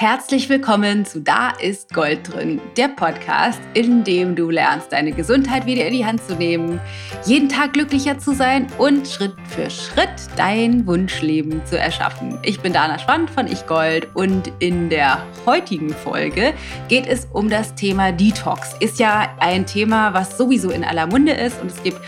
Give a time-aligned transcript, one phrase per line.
[0.00, 5.66] Herzlich willkommen zu Da ist Gold drin, der Podcast, in dem du lernst, deine Gesundheit
[5.66, 6.80] wieder in die Hand zu nehmen,
[7.26, 12.38] jeden Tag glücklicher zu sein und Schritt für Schritt dein Wunschleben zu erschaffen.
[12.44, 16.54] Ich bin Dana Schwand von Ich Gold und in der heutigen Folge
[16.86, 18.76] geht es um das Thema Detox.
[18.78, 22.00] Ist ja ein Thema, was sowieso in aller Munde ist und es gibt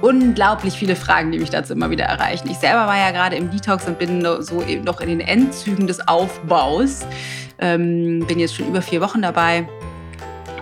[0.00, 2.48] unglaublich viele Fragen, die mich dazu immer wieder erreichen.
[2.50, 6.06] Ich selber war ja gerade im Detox und bin so noch in den Endzügen des
[6.06, 7.06] Aufbaus.
[7.58, 9.66] Ähm, bin jetzt schon über vier Wochen dabei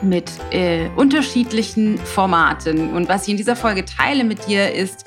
[0.02, 2.95] mit äh, unterschiedlichen Formaten.
[2.95, 5.05] Und was ich in dieser Folge teile mit dir ist,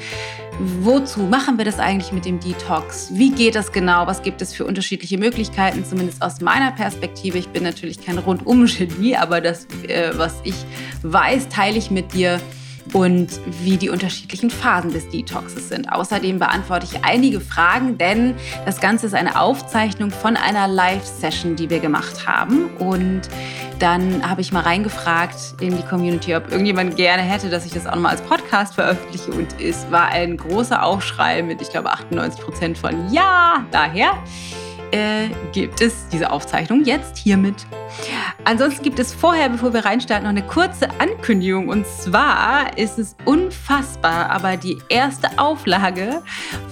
[0.81, 3.09] wozu machen wir das eigentlich mit dem Detox?
[3.13, 4.07] Wie geht das genau?
[4.07, 5.85] Was gibt es für unterschiedliche Möglichkeiten?
[5.85, 7.37] Zumindest aus meiner Perspektive.
[7.37, 10.55] Ich bin natürlich kein Rundum-Genie, aber das, äh, was ich
[11.03, 12.41] weiß, teile ich mit dir
[12.93, 15.91] und wie die unterschiedlichen Phasen des Detoxes sind.
[15.91, 18.35] Außerdem beantworte ich einige Fragen, denn
[18.65, 22.69] das Ganze ist eine Aufzeichnung von einer Live-Session, die wir gemacht haben.
[22.77, 23.21] Und
[23.79, 27.87] dann habe ich mal reingefragt in die Community, ob irgendjemand gerne hätte, dass ich das
[27.87, 29.31] auch nochmal als Podcast veröffentliche.
[29.31, 34.11] Und es war ein großer Aufschrei mit, ich glaube, 98 Prozent von Ja, daher
[34.91, 37.65] äh, gibt es diese Aufzeichnung jetzt hiermit.
[38.45, 41.67] Ansonsten gibt es vorher, bevor wir reinstarten, noch eine kurze Ankündigung.
[41.67, 46.21] Und zwar ist es unfassbar, aber die erste Auflage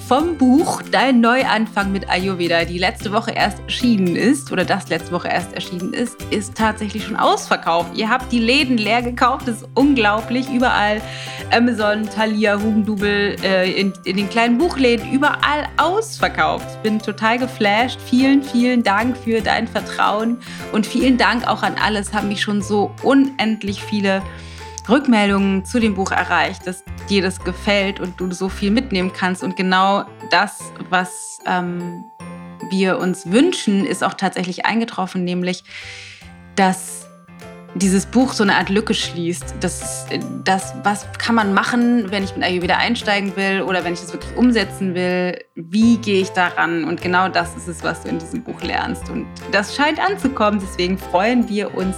[0.08, 5.12] vom Buch Dein Neuanfang mit Ayurveda, die letzte Woche erst erschienen ist, oder das letzte
[5.12, 7.96] Woche erst erschienen ist, ist tatsächlich schon ausverkauft.
[7.96, 10.50] Ihr habt die Läden leer gekauft, das ist unglaublich.
[10.50, 11.02] Überall
[11.52, 16.68] Amazon, Thalia, Hugendubel, äh, in, in den kleinen Buchläden, überall ausverkauft.
[16.72, 20.40] Ich bin total geflasht vielen, vielen Dank für dein Vertrauen
[20.72, 22.14] und vielen Dank auch an alles.
[22.14, 24.22] Haben mich schon so unendlich viele
[24.88, 29.44] Rückmeldungen zu dem Buch erreicht, dass dir das gefällt und du so viel mitnehmen kannst.
[29.44, 32.06] Und genau das, was ähm,
[32.70, 35.64] wir uns wünschen, ist auch tatsächlich eingetroffen, nämlich
[36.56, 36.97] dass
[37.76, 39.56] dieses Buch so eine Art Lücke schließt.
[39.60, 40.08] Das,
[40.44, 44.14] das, was kann man machen, wenn ich mit Ayurveda einsteigen will oder wenn ich das
[44.14, 45.40] wirklich umsetzen will?
[45.56, 46.84] Wie gehe ich daran?
[46.86, 49.10] Und genau das ist es, was du in diesem Buch lernst.
[49.10, 50.60] Und das scheint anzukommen.
[50.60, 51.96] Deswegen freuen wir uns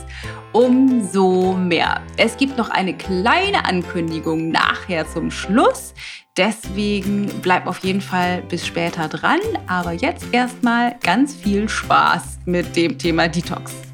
[0.52, 2.02] umso mehr.
[2.18, 5.94] Es gibt noch eine kleine Ankündigung nachher zum Schluss.
[6.38, 9.40] Deswegen bleib auf jeden Fall bis später dran.
[9.68, 13.89] Aber jetzt erstmal ganz viel Spaß mit dem Thema Detox.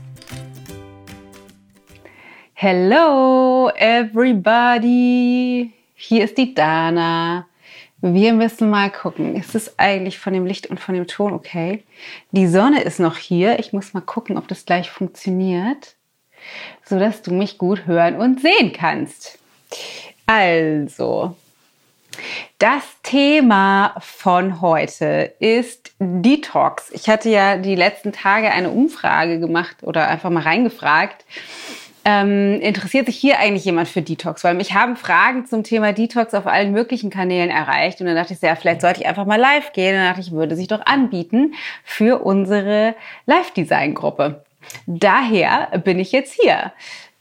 [2.67, 5.71] Hello everybody!
[5.93, 7.45] Hier ist die Dana.
[8.01, 11.83] Wir müssen mal gucken, ist es eigentlich von dem Licht und von dem Ton okay?
[12.31, 13.59] Die Sonne ist noch hier.
[13.59, 15.93] Ich muss mal gucken, ob das gleich funktioniert,
[16.83, 19.37] sodass du mich gut hören und sehen kannst.
[20.25, 21.35] Also,
[22.57, 26.89] das Thema von heute ist Detox.
[26.93, 31.25] Ich hatte ja die letzten Tage eine Umfrage gemacht oder einfach mal reingefragt
[32.05, 34.43] ähm, interessiert sich hier eigentlich jemand für Detox?
[34.43, 37.99] Weil mich haben Fragen zum Thema Detox auf allen möglichen Kanälen erreicht.
[37.99, 39.95] Und dann dachte ich, ja, vielleicht sollte ich einfach mal live gehen.
[39.95, 42.95] Und dann dachte ich, würde sich doch anbieten für unsere
[43.25, 44.43] Live-Design-Gruppe.
[44.85, 46.71] Daher bin ich jetzt hier.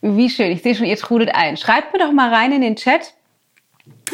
[0.02, 1.56] Wie schön, ich sehe schon, ihr trudelt ein.
[1.56, 3.14] Schreibt mir doch mal rein in den Chat,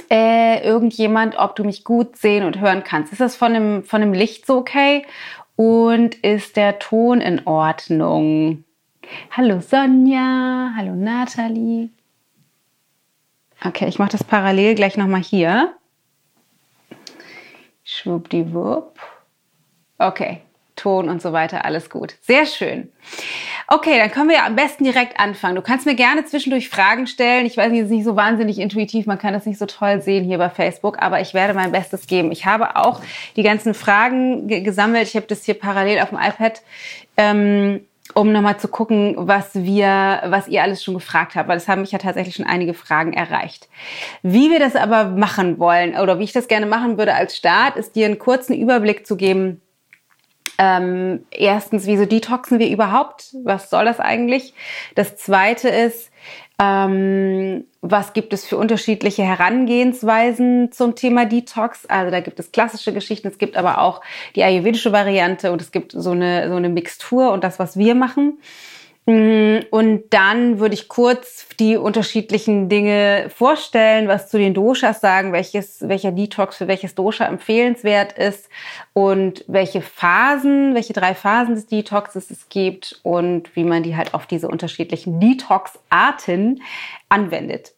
[0.08, 3.12] äh, irgendjemand, ob du mich gut sehen und hören kannst.
[3.12, 5.04] Ist das von dem, von dem Licht so okay?
[5.56, 8.64] Und ist der Ton in Ordnung?
[9.30, 11.90] Hallo Sonja, hallo Nathalie.
[13.64, 15.74] Okay, ich mache das parallel gleich nochmal hier.
[17.84, 18.98] Schwuppdiwupp.
[19.98, 20.40] Okay,
[20.76, 22.14] Ton und so weiter, alles gut.
[22.22, 22.90] Sehr schön.
[23.68, 25.54] Okay, dann können wir ja am besten direkt anfangen.
[25.54, 27.46] Du kannst mir gerne zwischendurch Fragen stellen.
[27.46, 30.00] Ich weiß nicht, es ist nicht so wahnsinnig intuitiv, man kann das nicht so toll
[30.00, 32.32] sehen hier bei Facebook, aber ich werde mein Bestes geben.
[32.32, 33.02] Ich habe auch
[33.36, 35.06] die ganzen Fragen gesammelt.
[35.06, 36.62] Ich habe das hier parallel auf dem iPad
[37.16, 37.80] ähm,
[38.14, 41.80] um nochmal zu gucken, was wir, was ihr alles schon gefragt habt, weil es haben
[41.80, 43.68] mich ja tatsächlich schon einige Fragen erreicht.
[44.22, 47.76] Wie wir das aber machen wollen oder wie ich das gerne machen würde als Start,
[47.76, 49.60] ist dir einen kurzen Überblick zu geben.
[50.58, 53.34] Ähm, erstens, wieso detoxen wir überhaupt?
[53.44, 54.52] Was soll das eigentlich?
[54.94, 56.10] Das zweite ist,
[56.60, 61.86] ähm, was gibt es für unterschiedliche Herangehensweisen zum Thema Detox?
[61.86, 64.02] Also da gibt es klassische Geschichten, es gibt aber auch
[64.36, 67.94] die ayurvedische Variante und es gibt so eine, so eine Mixtur und das, was wir
[67.94, 68.38] machen.
[69.06, 75.32] Mm, und dann würde ich kurz die unterschiedlichen Dinge vorstellen, was zu den Doshas sagen,
[75.32, 78.48] welches, welcher Detox für welches Dosha empfehlenswert ist
[78.92, 84.14] und welche Phasen, welche drei Phasen des Detoxes es gibt und wie man die halt
[84.14, 86.62] auf diese unterschiedlichen Detox-Arten
[87.08, 87.72] anwendet.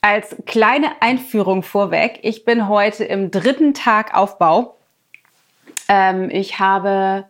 [0.00, 4.76] Als kleine Einführung vorweg, ich bin heute im dritten Tag Aufbau.
[5.88, 7.24] Ähm, ich habe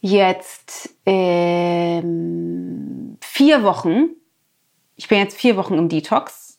[0.00, 2.06] jetzt ähm,
[3.20, 4.10] vier Wochen.
[4.96, 6.58] Ich bin jetzt vier Wochen im Detox.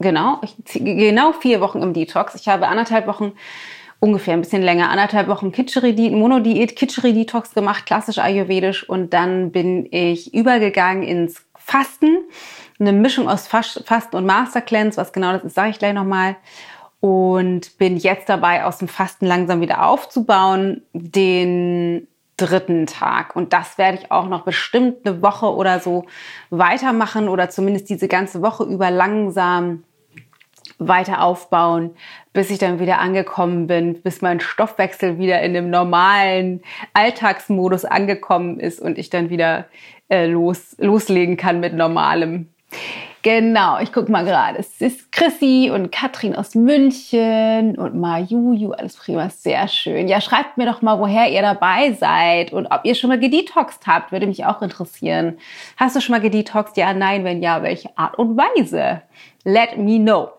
[0.00, 2.34] Genau, ich, genau vier Wochen im Detox.
[2.36, 3.32] Ich habe anderthalb Wochen
[4.00, 8.88] ungefähr ein bisschen länger, anderthalb Wochen Kitscheri, Monodiät, Kitscheri-Detox gemacht, klassisch ayurvedisch.
[8.88, 12.18] Und dann bin ich übergegangen ins Fasten.
[12.78, 14.96] Eine Mischung aus Fasten und Master Cleanse.
[14.98, 16.36] Was genau das ist, sage ich gleich nochmal.
[17.00, 20.82] Und bin jetzt dabei, aus dem Fasten langsam wieder aufzubauen.
[20.92, 22.06] Den
[22.38, 23.36] dritten Tag.
[23.36, 26.06] Und das werde ich auch noch bestimmt eine Woche oder so
[26.48, 29.84] weitermachen oder zumindest diese ganze Woche über langsam
[30.78, 31.90] weiter aufbauen,
[32.32, 36.62] bis ich dann wieder angekommen bin, bis mein Stoffwechsel wieder in dem normalen
[36.94, 39.66] Alltagsmodus angekommen ist und ich dann wieder
[40.08, 42.48] äh, los, loslegen kann mit normalem.
[43.22, 44.58] Genau, ich gucke mal gerade.
[44.58, 50.06] Es ist Chrissy und Katrin aus München und Majuju, alles prima, sehr schön.
[50.06, 53.86] Ja, schreibt mir doch mal, woher ihr dabei seid und ob ihr schon mal gedetoxt
[53.86, 55.38] habt, würde mich auch interessieren.
[55.76, 56.76] Hast du schon mal gedetoxt?
[56.76, 59.02] Ja, nein, wenn ja, welche Art und Weise?
[59.44, 60.30] Let me know.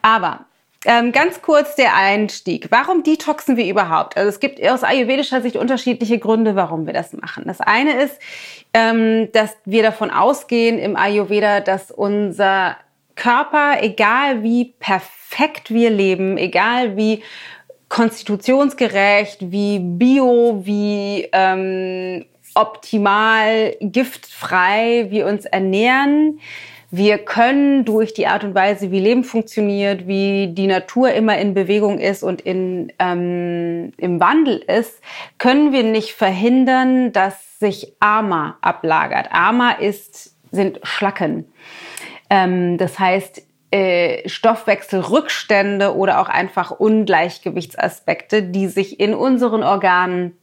[0.00, 0.46] Aber
[0.86, 2.68] ähm, ganz kurz der Einstieg.
[2.70, 4.16] Warum detoxen wir überhaupt?
[4.16, 7.42] Also es gibt aus ayurvedischer Sicht unterschiedliche Gründe, warum wir das machen.
[7.46, 8.20] Das eine ist,
[8.76, 12.76] ähm, dass wir davon ausgehen im Ayurveda, dass unser
[13.14, 17.22] Körper, egal wie perfekt wir leben, egal wie
[17.88, 26.38] konstitutionsgerecht, wie bio, wie ähm, optimal, giftfrei wir uns ernähren,
[26.90, 31.54] wir können durch die Art und Weise, wie Leben funktioniert, wie die Natur immer in
[31.54, 35.00] Bewegung ist und in, ähm, im Wandel ist,
[35.38, 39.28] können wir nicht verhindern, dass sich Ama ablagert.
[39.32, 41.46] Ama ist, sind Schlacken.
[42.30, 43.42] Ähm, das heißt,
[43.72, 50.36] äh, Stoffwechselrückstände oder auch einfach Ungleichgewichtsaspekte, die sich in unseren Organen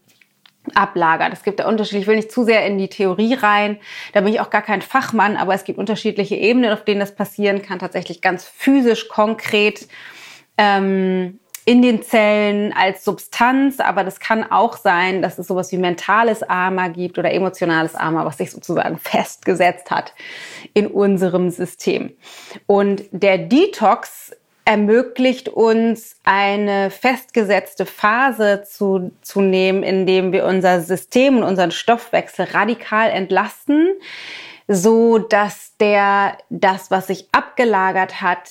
[0.74, 1.33] ablagert.
[1.33, 3.80] Es gibt da unterschiedlich, ich will nicht zu sehr in die Theorie rein,
[4.13, 7.15] da bin ich auch gar kein Fachmann, aber es gibt unterschiedliche Ebenen, auf denen das
[7.15, 9.88] passieren kann, tatsächlich ganz physisch, konkret
[10.57, 15.77] ähm, in den Zellen als Substanz, aber das kann auch sein, dass es sowas wie
[15.77, 20.13] mentales Arma gibt oder emotionales Arma, was sich sozusagen festgesetzt hat
[20.74, 22.12] in unserem System.
[22.65, 30.81] Und der Detox ermöglicht uns eine festgesetzte Phase zu, zu nehmen, in dem wir unser
[30.81, 33.89] System und unseren Stoffwechsel radikal entlasten,
[34.68, 38.50] so dass der, das, was sich abgelagert hat,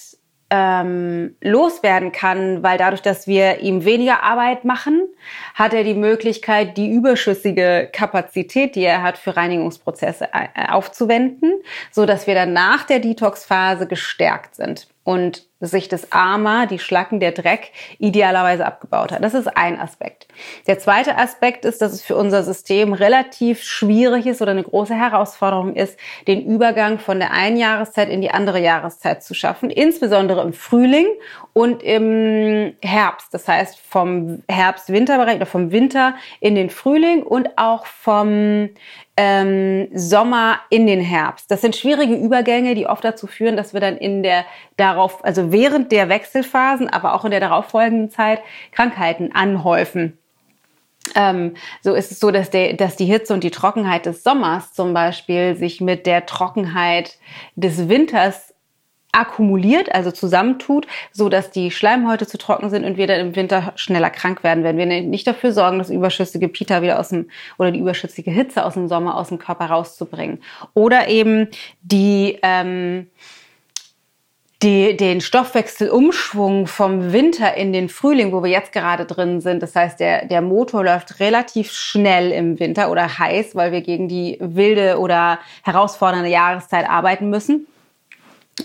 [0.55, 5.09] ähm, loswerden kann, weil dadurch, dass wir ihm weniger Arbeit machen,
[5.55, 11.55] hat er die Möglichkeit, die überschüssige Kapazität, die er hat, für Reinigungsprozesse äh, aufzuwenden,
[11.91, 17.21] so dass wir dann nach der Detox-Phase gestärkt sind und sich das Ama, die Schlacken,
[17.21, 19.23] der Dreck idealerweise abgebaut hat.
[19.23, 20.27] Das ist ein Aspekt.
[20.67, 24.95] Der zweite Aspekt ist, dass es für unser System relativ schwierig ist oder eine große
[24.95, 30.43] Herausforderung ist, den Übergang von der einen Jahreszeit in die andere Jahreszeit zu schaffen, insbesondere
[30.43, 31.07] im Frühling
[31.53, 33.33] und im Herbst.
[33.33, 38.71] Das heißt vom Herbst-Winter-Bereich oder vom Winter in den Frühling und auch vom
[39.17, 41.51] ähm, Sommer in den Herbst.
[41.51, 44.45] Das sind schwierige Übergänge, die oft dazu führen, dass wir dann in der
[44.77, 48.41] darauf, also während der Wechselphasen, aber auch in der darauffolgenden Zeit
[48.73, 50.19] Krankheiten anhäufen.
[51.15, 54.73] Ähm, so ist es so, dass, der, dass die Hitze und die Trockenheit des Sommers
[54.73, 57.19] zum Beispiel sich mit der Trockenheit
[57.57, 58.52] des Winters
[59.13, 63.73] akkumuliert, also zusammentut, so dass die Schleimhäute zu trocken sind und wir dann im Winter
[63.77, 67.29] schneller krank werden, wenn wir nicht dafür sorgen, das überschüssige Pita wieder aus dem
[67.59, 70.43] oder die überschüssige Hitze aus dem Sommer aus dem Körper rauszubringen.
[70.75, 71.49] Oder eben
[71.83, 73.09] die ähm,
[74.63, 79.63] die, den Stoffwechselumschwung vom Winter in den Frühling, wo wir jetzt gerade drin sind.
[79.63, 84.09] Das heißt, der, der Motor läuft relativ schnell im Winter oder heiß, weil wir gegen
[84.09, 87.67] die wilde oder herausfordernde Jahreszeit arbeiten müssen.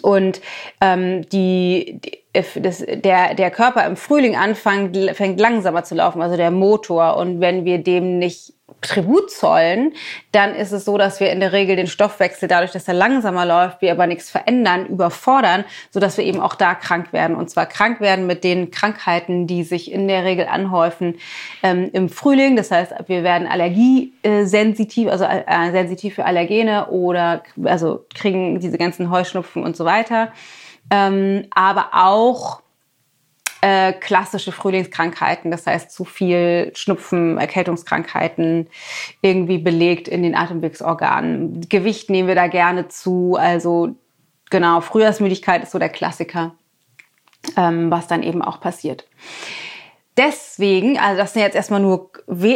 [0.02, 0.42] Und
[0.82, 2.24] ähm, die, die
[2.62, 7.18] das, der, der Körper im Frühling anfängt, fängt langsamer zu laufen, also der Motor.
[7.18, 9.94] Und wenn wir dem nicht Tribut zollen,
[10.32, 13.46] dann ist es so, dass wir in der Regel den Stoffwechsel dadurch, dass er langsamer
[13.46, 17.36] läuft, wir aber nichts verändern, überfordern, so dass wir eben auch da krank werden.
[17.36, 21.16] Und zwar krank werden mit den Krankheiten, die sich in der Regel anhäufen
[21.64, 22.56] ähm, im Frühling.
[22.56, 29.10] Das heißt, wir werden allergiesensitiv, also äh, sensitiv für Allergene oder also kriegen diese ganzen
[29.10, 30.34] Heuschnupfen und so weiter.
[30.92, 32.62] Ähm, aber auch
[33.62, 38.68] äh, klassische Frühlingskrankheiten, das heißt zu viel Schnupfen, Erkältungskrankheiten
[39.22, 41.62] irgendwie belegt in den Atemwegsorganen.
[41.70, 43.96] Gewicht nehmen wir da gerne zu, also
[44.50, 46.56] genau, Frühjahrsmüdigkeit ist so der Klassiker,
[47.56, 49.08] ähm, was dann eben auch passiert.
[50.18, 52.12] deswegen, also das sind jetzt erstmal nur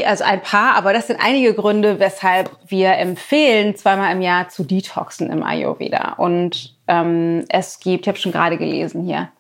[0.06, 4.64] also ein paar, aber das sind einige Gründe, weshalb wir empfehlen, zweimal im Jahr zu
[4.64, 6.14] detoxen im Ayurveda.
[6.14, 9.32] Und ähm, es gibt, ich habe schon gerade gelesen hier,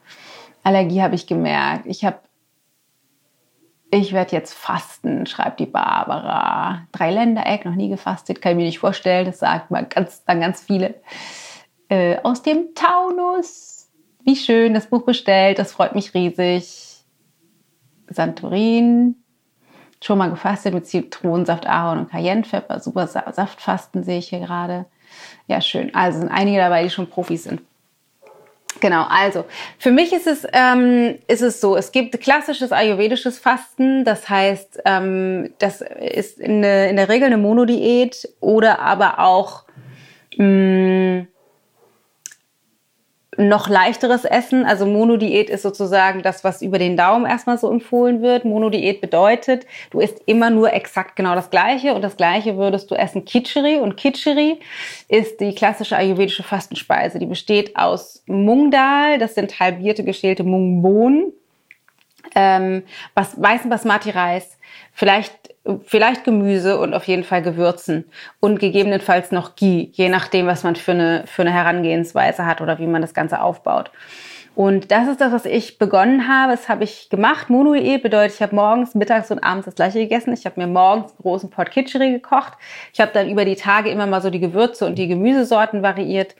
[0.63, 1.86] Allergie habe ich gemerkt.
[1.86, 2.20] Ich habe,
[3.91, 6.88] ich werde jetzt fasten, schreibt die Barbara.
[6.91, 9.25] Dreiländereck, noch nie gefastet, kann ich mir nicht vorstellen.
[9.25, 10.96] Das sagt mal ganz, dann ganz viele.
[11.89, 13.89] Äh, aus dem Taunus.
[14.24, 16.91] Wie schön, das Buch bestellt, das freut mich riesig
[18.13, 19.15] Santorin,
[20.03, 22.80] schon mal gefastet mit Zitronensaft, Ahorn und Cayennepfeffer.
[22.80, 24.86] Super Saftfasten sehe ich hier gerade.
[25.48, 25.94] Ja, schön.
[25.94, 27.62] Also sind einige dabei, die schon Profis sind.
[28.81, 29.45] Genau, also
[29.77, 34.81] für mich ist es, ähm, ist es so, es gibt klassisches ayurvedisches Fasten, das heißt,
[34.85, 39.63] ähm, das ist in, der, in der Regel eine Monodiät oder aber auch
[40.35, 41.27] mh, mm,
[43.48, 44.65] noch leichteres Essen.
[44.65, 48.45] Also Monodiät ist sozusagen das, was über den Daumen erstmal so empfohlen wird.
[48.45, 52.95] Monodiät bedeutet, du isst immer nur exakt genau das Gleiche und das Gleiche würdest du
[52.95, 54.60] essen Kitcheri und Kitcheri
[55.07, 57.19] ist die klassische ayurvedische Fastenspeise.
[57.19, 61.33] Die besteht aus Mungdal, das sind halbierte geschälte Mungbohnen,
[62.36, 62.83] ähm,
[63.15, 64.57] weißen Basmati-Reis,
[64.93, 65.50] vielleicht
[65.86, 68.06] vielleicht Gemüse und auf jeden Fall Gewürzen
[68.39, 72.80] und gegebenenfalls noch Ghee, je nachdem, was man für eine, für eine Herangehensweise hat oder
[72.80, 73.91] wie man das Ganze aufbaut.
[74.53, 76.51] Und das ist das, was ich begonnen habe.
[76.51, 77.50] Das habe ich gemacht.
[77.50, 80.34] Mono-Diät bedeutet, ich habe morgens, mittags und abends das gleiche gegessen.
[80.34, 82.53] Ich habe mir morgens einen großen Pot Kitscheri gekocht.
[82.94, 86.36] Ich habe dann über die Tage immer mal so die Gewürze und die Gemüsesorten variiert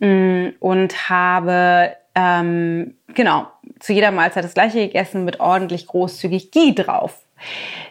[0.00, 3.46] mm, und habe ähm, genau
[3.78, 7.20] zu jeder Mahlzeit das gleiche gegessen mit ordentlich großzügig Ghee drauf.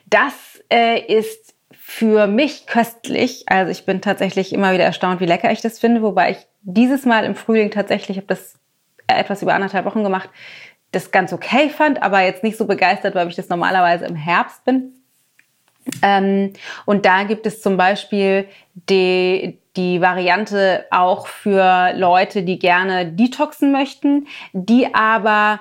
[0.08, 3.44] Das äh, ist für mich köstlich.
[3.48, 6.02] Also ich bin tatsächlich immer wieder erstaunt, wie lecker ich das finde.
[6.02, 8.56] Wobei ich dieses Mal im Frühling tatsächlich, habe das
[9.06, 10.30] etwas über anderthalb Wochen gemacht,
[10.92, 14.66] das ganz okay fand, aber jetzt nicht so begeistert, weil ich das normalerweise im Herbst
[14.66, 14.94] bin.
[16.02, 16.54] Ähm,
[16.86, 18.48] und da gibt es zum Beispiel
[18.90, 25.60] die, die Variante auch für Leute, die gerne detoxen möchten, die aber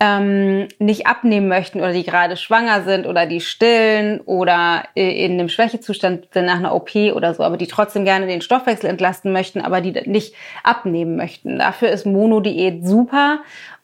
[0.00, 5.50] ähm, nicht abnehmen möchten oder die gerade schwanger sind oder die stillen oder in einem
[5.50, 9.60] Schwächezustand sind nach einer OP oder so, aber die trotzdem gerne den Stoffwechsel entlasten möchten,
[9.60, 11.58] aber die nicht abnehmen möchten.
[11.58, 13.40] Dafür ist Monodiät super,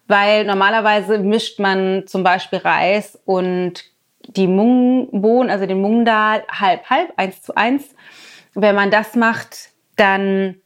[0.08, 3.84] weil normalerweise mischt man zum Beispiel Reis und
[4.26, 7.94] die Mungbohnen, also den Mungdal halb halb, eins zu eins.
[8.54, 10.56] Wenn man das macht, dann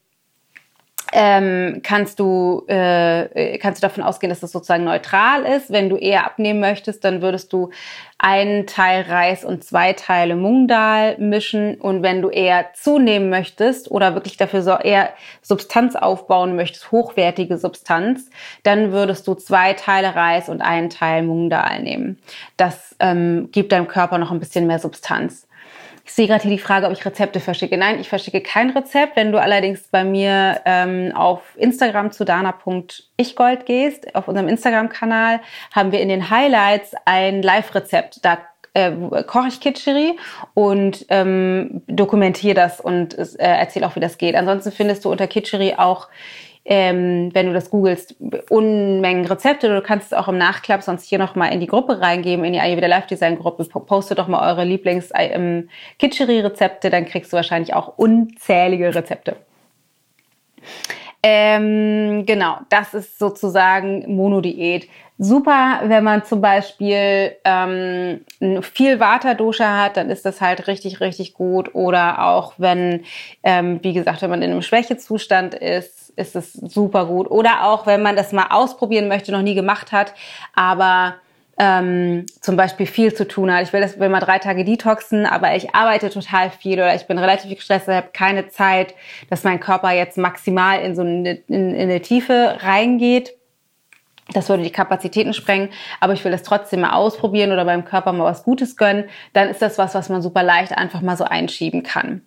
[1.13, 5.71] ähm, kannst du äh, kannst du davon ausgehen, dass das sozusagen neutral ist.
[5.71, 7.71] Wenn du eher abnehmen möchtest, dann würdest du
[8.19, 11.77] einen Teil Reis und zwei Teile Mungdal mischen.
[11.77, 15.11] Und wenn du eher zunehmen möchtest oder wirklich dafür so eher
[15.43, 18.31] Substanz aufbauen möchtest, hochwertige Substanz,
[18.63, 22.19] dann würdest du zwei Teile Reis und einen Teil Mungdal nehmen.
[22.57, 25.47] Das ähm, gibt deinem Körper noch ein bisschen mehr Substanz.
[26.11, 27.79] Ich sehe gerade hier die Frage, ob ich Rezepte verschicke.
[27.79, 29.15] Nein, ich verschicke kein Rezept.
[29.15, 35.39] Wenn du allerdings bei mir ähm, auf Instagram zu dana.ichgold gehst, auf unserem Instagram-Kanal,
[35.73, 38.25] haben wir in den Highlights ein Live-Rezept.
[38.25, 38.39] Da
[38.75, 38.91] äh,
[39.25, 40.17] koche ich Kitscheri
[40.55, 44.35] und ähm, dokumentiere das und äh, erzähle auch, wie das geht.
[44.35, 46.09] Ansonsten findest du unter Kitscheri auch
[46.71, 48.15] ähm, wenn du das googelst,
[48.49, 49.69] Unmengen Rezepte.
[49.69, 52.61] Du kannst es auch im Nachklapp sonst hier nochmal in die Gruppe reingeben, in die
[52.61, 53.65] Ayurveda Live Design Gruppe.
[53.65, 55.69] Poste doch mal eure Lieblings ähm,
[56.91, 59.35] dann kriegst du wahrscheinlich auch unzählige Rezepte.
[61.23, 64.89] Ähm, genau, das ist sozusagen Monodiät.
[65.19, 68.25] Super, wenn man zum Beispiel ähm,
[68.63, 71.75] viel Vata-Dosha hat, dann ist das halt richtig, richtig gut.
[71.75, 73.05] Oder auch wenn,
[73.43, 77.31] ähm, wie gesagt, wenn man in einem Schwächezustand ist, ist es super gut.
[77.31, 80.15] Oder auch, wenn man das mal ausprobieren möchte, noch nie gemacht hat,
[80.55, 81.17] aber
[81.63, 83.63] ähm, zum Beispiel viel zu tun hat.
[83.65, 87.07] Ich will das will mal drei Tage detoxen, aber ich arbeite total viel oder ich
[87.07, 88.95] bin relativ gestresst, ich habe keine Zeit,
[89.29, 93.35] dass mein Körper jetzt maximal in so eine, in, in eine Tiefe reingeht.
[94.33, 95.69] Das würde die Kapazitäten sprengen,
[96.01, 99.05] aber ich will das trotzdem mal ausprobieren oder meinem Körper mal was Gutes gönnen.
[99.35, 102.23] Dann ist das was, was man super leicht einfach mal so einschieben kann.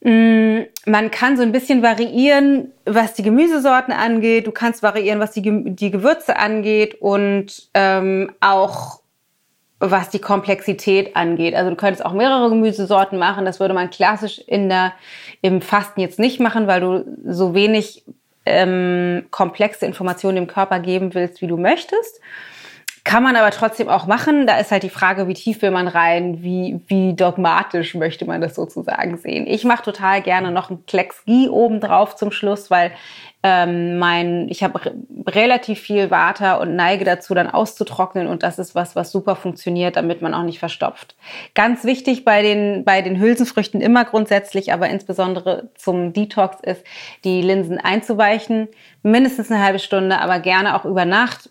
[0.00, 4.46] Mm, man kann so ein bisschen variieren, was die Gemüsesorten angeht.
[4.46, 9.00] Du kannst variieren, was die, die Gewürze angeht und ähm, auch
[9.80, 11.54] was die Komplexität angeht.
[11.54, 13.44] Also du könntest auch mehrere Gemüsesorten machen.
[13.44, 14.92] Das würde man klassisch in der,
[15.40, 18.04] im Fasten jetzt nicht machen, weil du so wenig
[18.44, 22.20] ähm, komplexe Informationen dem Körper geben willst, wie du möchtest
[23.08, 24.46] Kann man aber trotzdem auch machen.
[24.46, 28.42] Da ist halt die Frage, wie tief will man rein, wie, wie dogmatisch möchte man
[28.42, 29.46] das sozusagen sehen.
[29.46, 32.92] Ich mache total gerne noch einen Klecks Ghee oben drauf zum Schluss, weil
[33.42, 34.92] ähm, mein, ich habe
[35.26, 39.96] relativ viel Water und neige dazu, dann auszutrocknen und das ist was, was super funktioniert,
[39.96, 41.16] damit man auch nicht verstopft.
[41.54, 46.84] Ganz wichtig bei den, bei den Hülsenfrüchten immer grundsätzlich, aber insbesondere zum Detox ist,
[47.24, 48.68] die Linsen einzuweichen,
[49.02, 51.48] mindestens eine halbe Stunde, aber gerne auch über Nacht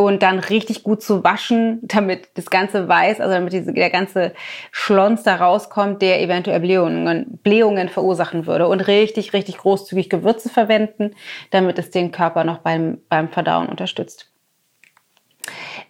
[0.00, 4.32] und dann richtig gut zu waschen, damit das ganze Weiß, also damit diese, der ganze
[4.70, 8.68] Schlons da rauskommt, der eventuell Blähungen, Blähungen verursachen würde.
[8.68, 11.16] Und richtig, richtig großzügig Gewürze verwenden,
[11.50, 14.30] damit es den Körper noch beim, beim Verdauen unterstützt.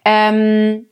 [0.03, 0.87] Ähm,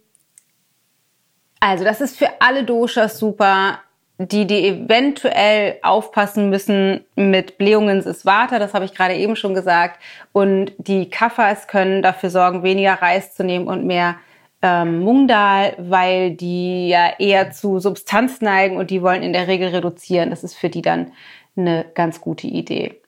[1.59, 3.79] also das ist für alle Doshas super
[4.19, 9.53] die, die eventuell aufpassen müssen mit Blähungen ist Vata, das habe ich gerade eben schon
[9.53, 10.01] gesagt.
[10.31, 14.15] Und die Kaffers können dafür sorgen, weniger Reis zu nehmen und mehr
[14.63, 19.69] ähm, Mungdal, weil die ja eher zu Substanz neigen und die wollen in der Regel
[19.69, 20.31] reduzieren.
[20.31, 21.11] Das ist für die dann
[21.55, 22.99] eine ganz gute Idee.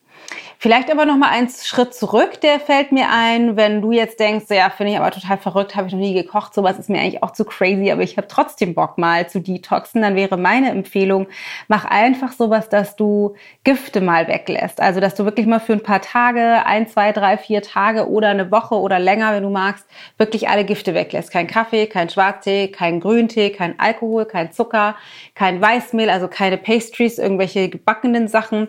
[0.61, 4.47] Vielleicht aber noch mal einen Schritt zurück, der fällt mir ein, wenn du jetzt denkst,
[4.49, 7.23] ja, finde ich aber total verrückt, habe ich noch nie gekocht, sowas ist mir eigentlich
[7.23, 11.27] auch zu crazy, aber ich habe trotzdem Bock mal zu detoxen, dann wäre meine Empfehlung,
[11.69, 14.81] mach einfach sowas, dass du Gifte mal weglässt.
[14.81, 18.27] Also, dass du wirklich mal für ein paar Tage, ein, zwei, drei, vier Tage oder
[18.27, 19.85] eine Woche oder länger, wenn du magst,
[20.17, 21.31] wirklich alle Gifte weglässt.
[21.31, 24.97] Kein Kaffee, kein Schwarztee, kein Grüntee, kein Alkohol, kein Zucker,
[25.35, 28.67] kein Weißmehl, also keine Pastries, irgendwelche gebackenen Sachen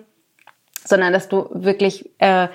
[0.84, 2.48] sondern dass du wirklich, äh,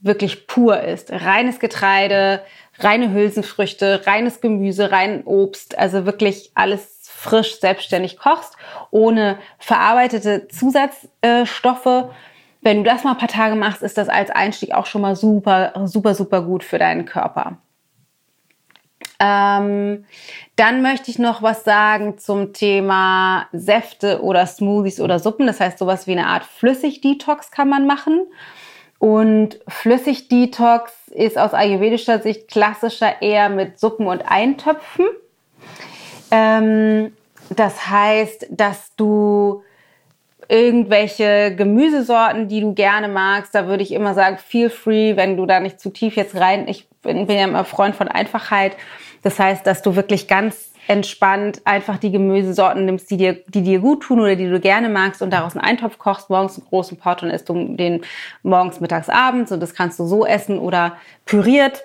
[0.00, 1.12] wirklich pur isst.
[1.12, 2.42] Reines Getreide,
[2.78, 8.56] reine Hülsenfrüchte, reines Gemüse, rein Obst, also wirklich alles frisch, selbstständig kochst,
[8.90, 12.10] ohne verarbeitete Zusatzstoffe.
[12.62, 15.16] Wenn du das mal ein paar Tage machst, ist das als Einstieg auch schon mal
[15.16, 17.58] super, super, super gut für deinen Körper.
[19.20, 20.06] Ähm,
[20.56, 25.46] dann möchte ich noch was sagen zum Thema Säfte oder Smoothies oder Suppen.
[25.46, 28.22] Das heißt, sowas wie eine Art Flüssig-Detox kann man machen.
[28.98, 35.06] Und Flüssig-Detox ist aus ayurvedischer Sicht klassischer eher mit Suppen und Eintöpfen.
[36.30, 37.12] Ähm,
[37.50, 39.62] das heißt, dass du
[40.48, 45.46] irgendwelche Gemüsesorten, die du gerne magst, da würde ich immer sagen, feel free, wenn du
[45.46, 46.66] da nicht zu tief jetzt rein.
[46.68, 48.76] Ich bin, bin ja immer Freund von Einfachheit
[49.22, 53.78] das heißt, dass du wirklich ganz entspannt einfach die Gemüsesorten nimmst, die dir, die dir
[53.78, 56.96] gut tun oder die du gerne magst und daraus einen Eintopf kochst, morgens einen großen
[56.96, 58.02] Pot und isst du den
[58.42, 61.84] morgens, mittags, abends und das kannst du so essen oder püriert.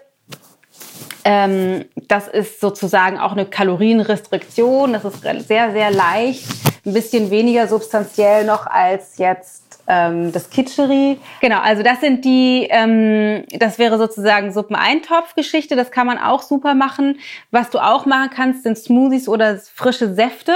[1.23, 4.93] Ähm, das ist sozusagen auch eine Kalorienrestriktion.
[4.93, 6.47] Das ist sehr, sehr leicht,
[6.85, 11.17] ein bisschen weniger substanziell noch als jetzt ähm, das Kitscheri.
[11.41, 15.75] Genau, also das sind die, ähm, das wäre sozusagen Suppeneintopfgeschichte.
[15.75, 17.19] Das kann man auch super machen.
[17.51, 20.53] Was du auch machen kannst, sind Smoothies oder frische Säfte.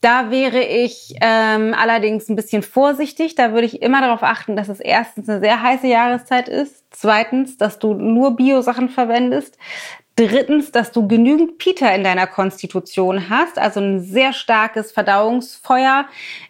[0.00, 3.34] Da wäre ich ähm, allerdings ein bisschen vorsichtig.
[3.34, 6.84] Da würde ich immer darauf achten, dass es erstens eine sehr heiße Jahreszeit ist.
[6.90, 9.58] Zweitens, dass du nur Bio-Sachen verwendest.
[10.16, 16.06] Drittens, dass du genügend Pita in deiner Konstitution hast, also ein sehr starkes Verdauungsfeuer,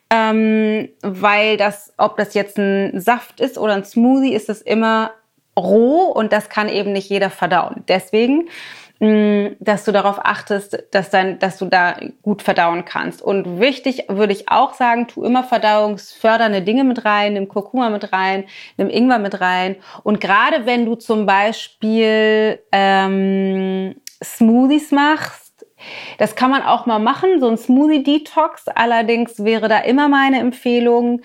[0.09, 5.11] ähm, weil das, ob das jetzt ein Saft ist oder ein Smoothie, ist es immer
[5.59, 7.83] roh und das kann eben nicht jeder verdauen.
[7.89, 8.49] Deswegen
[8.99, 13.21] dass du darauf achtest, dass, dann, dass du da gut verdauen kannst.
[13.21, 18.13] Und wichtig würde ich auch sagen, tu immer verdauungsfördernde Dinge mit rein, nimm Kurkuma mit
[18.13, 18.45] rein,
[18.79, 19.77] nimm Ingwer mit rein.
[20.03, 25.67] Und gerade wenn du zum Beispiel ähm, Smoothies machst,
[26.17, 28.69] das kann man auch mal machen, so ein Smoothie-Detox.
[28.69, 31.21] Allerdings wäre da immer meine Empfehlung,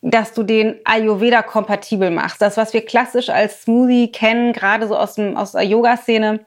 [0.00, 2.40] dass du den Ayurveda-kompatibel machst.
[2.40, 6.46] Das, was wir klassisch als Smoothie kennen, gerade so aus, dem, aus der Yoga-Szene,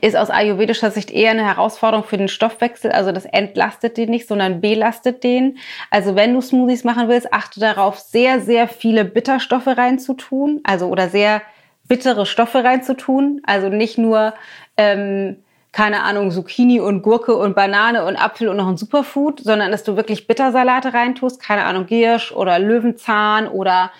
[0.00, 2.92] ist aus ayurvedischer Sicht eher eine Herausforderung für den Stoffwechsel.
[2.92, 5.58] Also das entlastet den nicht, sondern belastet den.
[5.90, 10.60] Also wenn du Smoothies machen willst, achte darauf, sehr, sehr viele Bitterstoffe reinzutun.
[10.64, 11.42] Also oder sehr
[11.88, 13.40] bittere Stoffe reinzutun.
[13.44, 14.34] Also nicht nur,
[14.76, 15.36] ähm,
[15.72, 19.82] keine Ahnung, Zucchini und Gurke und Banane und Apfel und noch ein Superfood, sondern dass
[19.82, 21.42] du wirklich Bittersalate reintust.
[21.42, 23.90] Keine Ahnung, Giersch oder Löwenzahn oder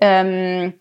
[0.00, 0.74] ähm,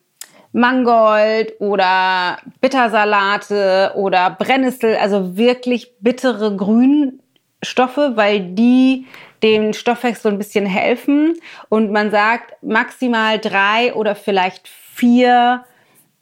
[0.54, 9.06] Mangold oder Bittersalate oder Brennnessel, also wirklich bittere Grünstoffe, weil die
[9.44, 11.36] dem Stoffwechsel ein bisschen helfen.
[11.70, 15.64] Und man sagt maximal drei oder vielleicht vier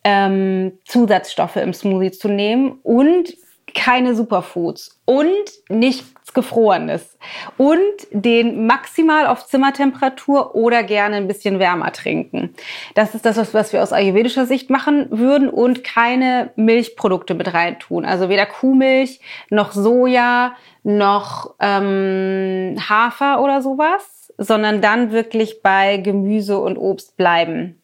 [0.03, 3.35] ähm, Zusatzstoffe im Smoothie zu nehmen und
[3.73, 7.17] keine Superfoods und nicht gefrorenes
[7.57, 7.79] und
[8.11, 12.55] den maximal auf Zimmertemperatur oder gerne ein bisschen wärmer trinken.
[12.95, 18.05] Das ist das, was wir aus ayurvedischer Sicht machen würden und keine Milchprodukte mit reintun.
[18.05, 26.59] Also weder Kuhmilch noch Soja noch ähm, Hafer oder sowas, sondern dann wirklich bei Gemüse
[26.59, 27.78] und Obst bleiben.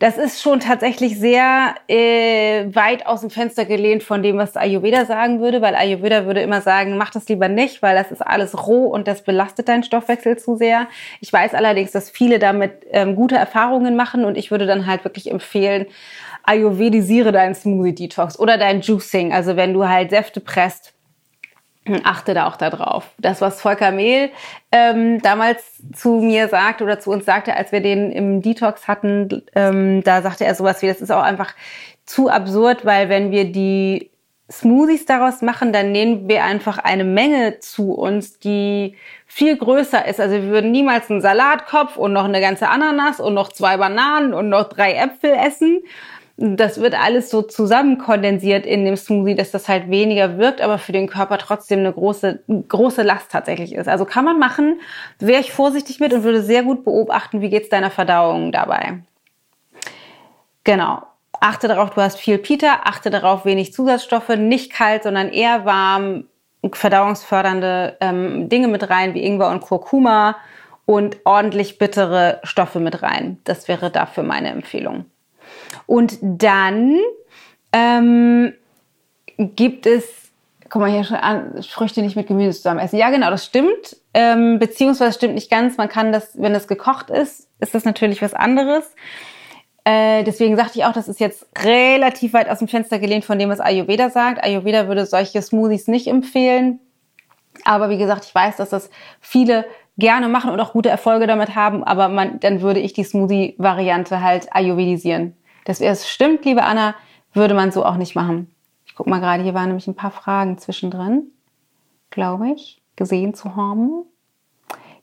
[0.00, 5.04] Das ist schon tatsächlich sehr äh, weit aus dem Fenster gelehnt von dem, was Ayurveda
[5.04, 8.66] sagen würde, weil Ayurveda würde immer sagen, mach das lieber nicht, weil das ist alles
[8.66, 10.88] roh und das belastet deinen Stoffwechsel zu sehr.
[11.20, 15.04] Ich weiß allerdings, dass viele damit ähm, gute Erfahrungen machen und ich würde dann halt
[15.04, 15.86] wirklich empfehlen,
[16.42, 19.32] ayurvedisiere deinen Smoothie Detox oder dein Juicing.
[19.32, 20.93] Also wenn du halt Säfte presst,
[22.04, 23.10] achte da auch darauf.
[23.18, 24.30] Das, was Volker Mehl
[24.72, 25.62] ähm, damals
[25.94, 30.22] zu mir sagte oder zu uns sagte, als wir den im Detox hatten, ähm, da
[30.22, 31.54] sagte er sowas wie, das ist auch einfach
[32.06, 34.10] zu absurd, weil wenn wir die
[34.50, 38.94] Smoothies daraus machen, dann nehmen wir einfach eine Menge zu uns, die
[39.26, 40.20] viel größer ist.
[40.20, 44.34] Also wir würden niemals einen Salatkopf und noch eine ganze Ananas und noch zwei Bananen
[44.34, 45.82] und noch drei Äpfel essen,
[46.36, 50.78] das wird alles so zusammen kondensiert in dem Smoothie, dass das halt weniger wirkt, aber
[50.78, 53.88] für den Körper trotzdem eine große, große Last tatsächlich ist.
[53.88, 54.80] Also kann man machen,
[55.20, 59.00] wäre ich vorsichtig mit und würde sehr gut beobachten, wie geht's deiner Verdauung dabei.
[60.64, 61.02] Genau.
[61.40, 66.24] Achte darauf, du hast viel Pita, achte darauf, wenig Zusatzstoffe, nicht kalt, sondern eher warm,
[66.72, 70.36] verdauungsfördernde ähm, Dinge mit rein, wie Ingwer und Kurkuma
[70.86, 73.38] und ordentlich bittere Stoffe mit rein.
[73.44, 75.04] Das wäre dafür meine Empfehlung.
[75.86, 76.98] Und dann
[77.72, 78.52] ähm,
[79.36, 80.04] gibt es,
[80.68, 82.98] guck mal hier schon an, Früchte nicht mit Gemüse zusammen essen.
[82.98, 83.96] Ja, genau, das stimmt.
[84.14, 85.76] Ähm, beziehungsweise stimmt nicht ganz.
[85.76, 88.94] Man kann das, wenn das gekocht ist, ist das natürlich was anderes.
[89.84, 93.38] Äh, deswegen sagte ich auch, das ist jetzt relativ weit aus dem Fenster gelehnt von
[93.38, 94.42] dem, was Ayurveda sagt.
[94.42, 96.80] Ayurveda würde solche Smoothies nicht empfehlen.
[97.64, 99.66] Aber wie gesagt, ich weiß, dass das viele
[99.98, 101.84] gerne machen und auch gute Erfolge damit haben.
[101.84, 105.36] Aber man, dann würde ich die Smoothie-Variante halt ayurvedisieren.
[105.64, 106.94] Das es stimmt, liebe Anna,
[107.32, 108.54] würde man so auch nicht machen.
[108.86, 111.32] Ich guck mal gerade, hier waren nämlich ein paar Fragen zwischendrin,
[112.10, 114.04] glaube ich, gesehen zu haben.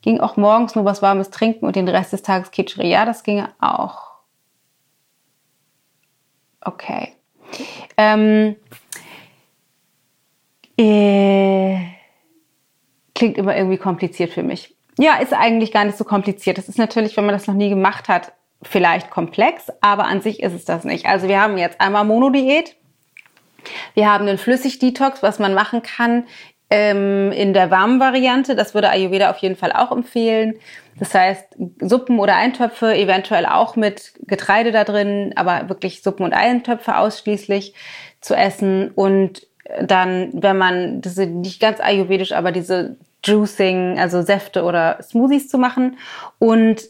[0.02, 2.90] Ging auch morgens nur was Warmes trinken und den Rest des Tages Kitscheri.
[2.90, 4.12] Ja, das ginge auch.
[6.62, 7.14] Okay.
[7.98, 8.56] Ähm,
[10.78, 11.78] äh,
[13.14, 14.76] klingt immer irgendwie kompliziert für mich.
[14.98, 16.58] Ja, ist eigentlich gar nicht so kompliziert.
[16.58, 20.42] Das ist natürlich, wenn man das noch nie gemacht hat, vielleicht komplex, aber an sich
[20.42, 21.06] ist es das nicht.
[21.06, 22.76] Also wir haben jetzt einmal Monodiät.
[23.94, 26.26] Wir haben den Flüssigdetox, was man machen kann
[26.70, 28.56] ähm, in der warmen Variante.
[28.56, 30.56] Das würde Ayurveda auf jeden Fall auch empfehlen.
[30.98, 36.34] Das heißt, Suppen oder Eintöpfe, eventuell auch mit Getreide da drin, aber wirklich Suppen und
[36.34, 37.74] Eintöpfe ausschließlich
[38.22, 38.92] zu essen.
[38.92, 39.48] Und
[39.82, 45.50] dann, wenn man, das sind nicht ganz ayurvedisch, aber diese Juicing, also Säfte oder Smoothies
[45.50, 45.98] zu machen.
[46.40, 46.84] Und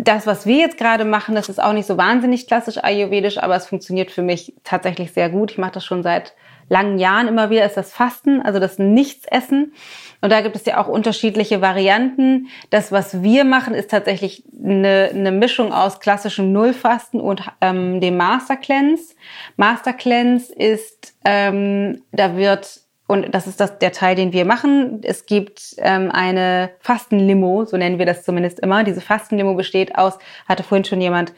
[0.00, 3.56] das, was wir jetzt gerade machen, das ist auch nicht so wahnsinnig klassisch ayurvedisch, aber
[3.56, 5.50] es funktioniert für mich tatsächlich sehr gut.
[5.50, 6.34] Ich mache das schon seit
[6.68, 9.72] langen Jahren immer wieder, ist das Fasten, also das Nichtsessen.
[10.20, 12.46] Und da gibt es ja auch unterschiedliche Varianten.
[12.70, 18.16] Das, was wir machen, ist tatsächlich eine, eine Mischung aus klassischem Nullfasten und ähm, dem
[18.16, 19.14] Master Cleanse.
[19.56, 25.00] Master Cleanse ist, ähm, da wird und das ist das, der Teil, den wir machen.
[25.02, 28.84] Es gibt ähm, eine Fastenlimo, so nennen wir das zumindest immer.
[28.84, 31.32] Diese Fastenlimo besteht aus, hatte vorhin schon jemand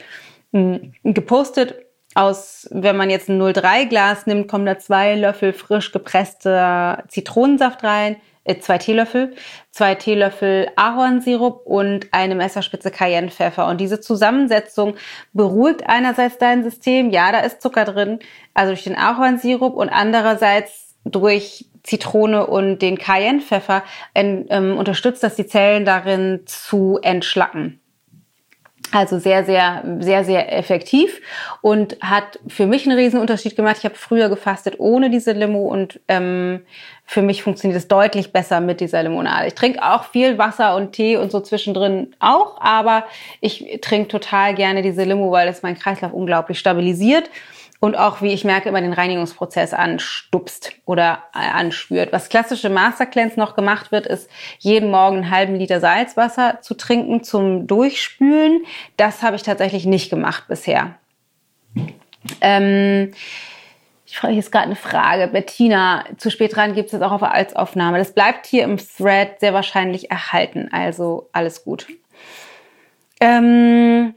[0.51, 1.77] mh, hm, gepostet,
[2.17, 8.17] aus, wenn man jetzt ein 03-Glas nimmt, kommen da zwei Löffel frisch gepresster Zitronensaft rein,
[8.43, 9.37] äh, zwei Teelöffel,
[9.71, 13.69] zwei Teelöffel Ahornsirup und eine Messerspitze Cayennepfeffer.
[13.69, 14.97] Und diese Zusammensetzung
[15.33, 18.19] beruhigt einerseits dein System, ja, da ist Zucker drin,
[18.55, 23.83] also durch den Ahornsirup und andererseits durch Zitrone und den Cayennepfeffer
[24.15, 27.81] ähm, unterstützt das die Zellen darin zu entschlacken.
[28.93, 31.21] Also sehr, sehr, sehr, sehr effektiv
[31.61, 33.77] und hat für mich einen riesen Unterschied gemacht.
[33.79, 36.63] Ich habe früher gefastet ohne diese Limo und ähm,
[37.05, 39.47] für mich funktioniert es deutlich besser mit dieser Limonade.
[39.47, 43.05] Ich trinke auch viel Wasser und Tee und so zwischendrin auch, aber
[43.41, 47.31] ich trinke total gerne diese Limo, weil es meinen Kreislauf unglaublich stabilisiert
[47.81, 52.13] und auch, wie ich merke, immer den Reinigungsprozess anstupst oder äh, anspürt.
[52.13, 57.25] Was klassische Mastercleanse noch gemacht wird, ist jeden Morgen einen halben Liter Salzwasser zu trinken
[57.25, 58.65] zum Durchspülen.
[58.99, 60.95] Das habe ich tatsächlich nicht gemacht bisher.
[62.43, 63.13] Ähm,
[64.05, 65.29] ich frage jetzt gerade eine Frage.
[65.29, 67.97] Bettina, zu spät dran gibt es jetzt auch als Aufnahme.
[67.97, 70.69] Das bleibt hier im Thread sehr wahrscheinlich erhalten.
[70.71, 71.87] Also alles gut.
[73.21, 74.15] Ähm,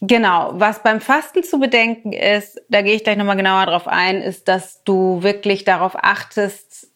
[0.00, 4.20] Genau, was beim Fasten zu bedenken ist, da gehe ich gleich nochmal genauer drauf ein,
[4.20, 6.88] ist, dass du wirklich darauf achtest,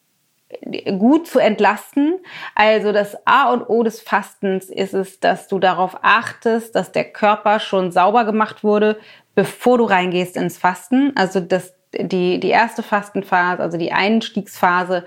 [0.99, 2.15] gut zu entlasten.
[2.55, 7.05] Also das A und O des Fastens ist es, dass du darauf achtest, dass der
[7.05, 8.99] Körper schon sauber gemacht wurde,
[9.35, 11.13] bevor du reingehst ins Fasten.
[11.17, 15.05] Also das, die, die erste Fastenphase, also die Einstiegsphase,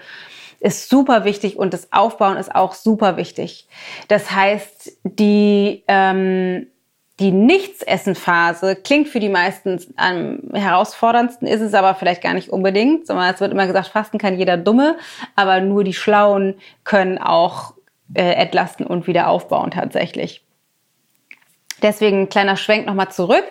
[0.60, 3.68] ist super wichtig und das Aufbauen ist auch super wichtig.
[4.08, 6.68] Das heißt, die ähm,
[7.20, 13.06] die Nichtsessenphase klingt für die meisten am herausforderndsten, ist es aber vielleicht gar nicht unbedingt,
[13.06, 14.98] sondern es wird immer gesagt, Fasten kann jeder Dumme,
[15.36, 17.76] aber nur die Schlauen können auch
[18.16, 20.44] äh, entlasten und wieder aufbauen tatsächlich.
[21.84, 23.44] Deswegen ein kleiner Schwenk nochmal zurück.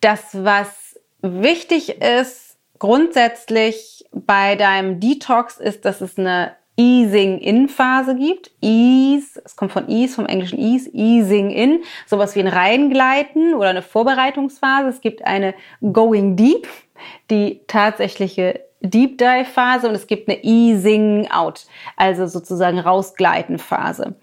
[0.00, 8.50] Das, was wichtig ist, grundsätzlich bei deinem Detox ist, dass es eine Easing-In-Phase gibt.
[8.60, 13.82] Ease, es kommt von Ease, vom englischen Ease, Easing-In, sowas wie ein Reingleiten oder eine
[13.82, 14.88] Vorbereitungsphase.
[14.88, 16.66] Es gibt eine Going Deep,
[17.30, 24.14] die tatsächliche Deep Dive Phase und es gibt eine Easing Out, also sozusagen rausgleiten Phase.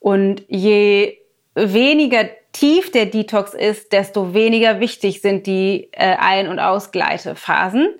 [0.00, 1.18] Und je
[1.54, 7.94] weniger tief der Detox ist, desto weniger wichtig sind die äh, Ein- und Ausgleitephasen.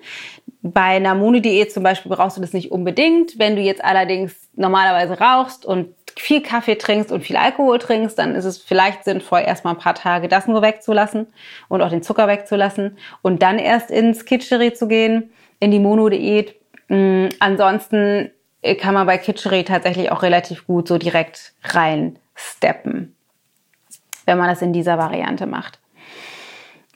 [0.62, 3.38] Bei einer Monodiät zum Beispiel brauchst du das nicht unbedingt.
[3.38, 8.34] Wenn du jetzt allerdings normalerweise rauchst und viel Kaffee trinkst und viel Alkohol trinkst, dann
[8.34, 11.28] ist es vielleicht sinnvoll, erstmal ein paar Tage das nur wegzulassen
[11.68, 16.56] und auch den Zucker wegzulassen und dann erst ins Kitscheri zu gehen, in die Monodiät.
[16.88, 18.30] Mm, ansonsten
[18.78, 23.16] kann man bei Kitscheri tatsächlich auch relativ gut so direkt rein steppen,
[24.26, 25.78] wenn man das in dieser Variante macht.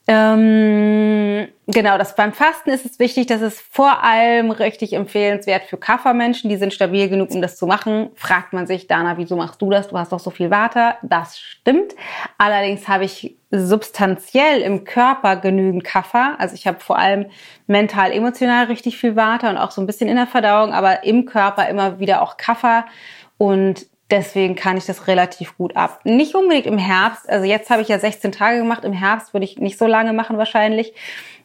[0.07, 5.79] Ähm, genau, das beim Fasten ist es wichtig, dass es vor allem richtig empfehlenswert für
[5.79, 8.11] Kaffermenschen, die sind stabil genug, um das zu machen.
[8.15, 9.89] Fragt man sich, Dana, wieso machst du das?
[9.89, 10.99] Du hast doch so viel Water.
[11.03, 11.95] Das stimmt.
[12.37, 16.37] Allerdings habe ich substanziell im Körper genügend Kaffer.
[16.39, 17.27] Also ich habe vor allem
[17.67, 21.25] mental, emotional richtig viel Water und auch so ein bisschen in der Verdauung, aber im
[21.25, 22.85] Körper immer wieder auch Kaffer.
[23.39, 26.01] Und Deswegen kann ich das relativ gut ab.
[26.05, 27.29] Nicht unbedingt im Herbst.
[27.29, 28.85] Also jetzt habe ich ja 16 Tage gemacht.
[28.85, 30.93] Im Herbst würde ich nicht so lange machen wahrscheinlich.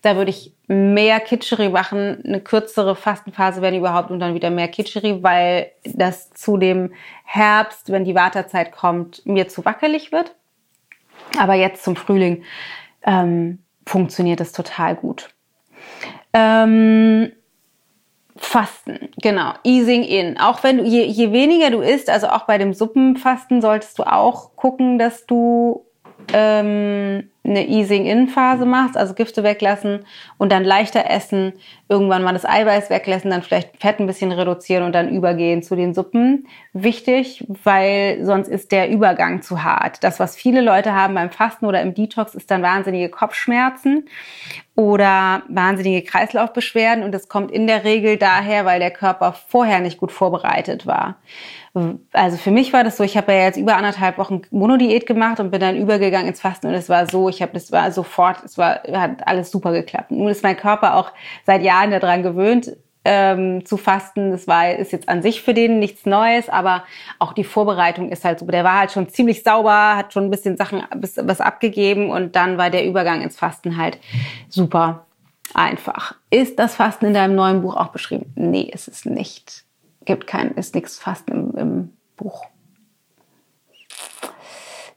[0.02, 4.68] Da würde ich mehr Kitscheri machen, eine kürzere Fastenphase, wenn überhaupt, und dann wieder mehr
[4.68, 6.94] Kitscheri, weil das zu dem
[7.24, 10.36] Herbst, wenn die Wartezeit kommt, mir zu wackelig wird.
[11.38, 12.44] Aber jetzt zum Frühling
[13.04, 15.30] ähm, funktioniert das total gut.
[16.34, 17.32] Ähm,
[18.40, 19.54] Fasten, genau.
[19.64, 20.40] Easing in.
[20.40, 24.04] Auch wenn du, je, je weniger du isst, also auch bei dem Suppenfasten, solltest du
[24.04, 25.86] auch gucken, dass du
[26.34, 30.06] ähm, eine Easing-In-Phase machst, also Gifte weglassen
[30.38, 31.54] und dann leichter essen,
[31.90, 35.76] irgendwann mal das Eiweiß weglassen, dann vielleicht Fett ein bisschen reduzieren und dann übergehen zu
[35.76, 36.48] den Suppen.
[36.74, 40.04] Wichtig, weil sonst ist der Übergang zu hart.
[40.04, 44.08] Das, was viele Leute haben beim Fasten oder im Detox, ist dann wahnsinnige Kopfschmerzen
[44.76, 49.98] oder wahnsinnige Kreislaufbeschwerden und das kommt in der Regel daher, weil der Körper vorher nicht
[49.98, 51.18] gut vorbereitet war.
[52.14, 55.40] Also für mich war das so, ich habe ja jetzt über anderthalb Wochen Monodiät gemacht
[55.40, 58.44] und bin dann übergegangen ins Fasten und es war so, ich habe das war sofort,
[58.44, 60.12] es war hat alles super geklappt.
[60.12, 61.12] Nun ist mein Körper auch
[61.46, 64.32] seit Jahren daran gewöhnt, ähm, zu fasten.
[64.32, 66.84] Das war ist jetzt an sich für den nichts Neues, aber
[67.20, 68.46] auch die Vorbereitung ist halt so.
[68.46, 72.58] Der war halt schon ziemlich sauber, hat schon ein bisschen Sachen was abgegeben und dann
[72.58, 74.00] war der Übergang ins Fasten halt
[74.50, 75.06] super
[75.54, 76.16] einfach.
[76.30, 78.32] Ist das Fasten in deinem neuen Buch auch beschrieben?
[78.36, 79.69] Nee, ist es nicht
[80.10, 82.48] gibt kein, ist nichts fast im, im Buch.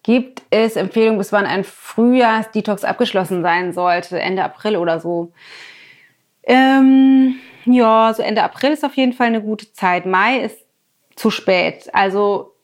[0.03, 4.19] Gibt es Empfehlungen, bis wann ein Frühjahrsdetox abgeschlossen sein sollte?
[4.19, 5.31] Ende April oder so?
[6.45, 7.35] Ähm,
[7.67, 10.07] ja, so Ende April ist auf jeden Fall eine gute Zeit.
[10.07, 10.59] Mai ist
[11.15, 11.91] zu spät.
[11.93, 12.55] Also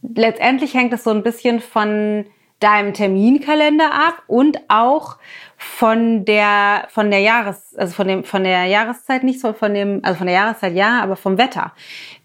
[0.00, 2.24] letztendlich hängt es so ein bisschen von
[2.60, 5.16] deinem Terminkalender ab und auch
[5.56, 10.00] von der von der Jahres also von dem von der Jahreszeit nicht so von dem
[10.02, 11.72] also von der Jahreszeit ja aber vom Wetter.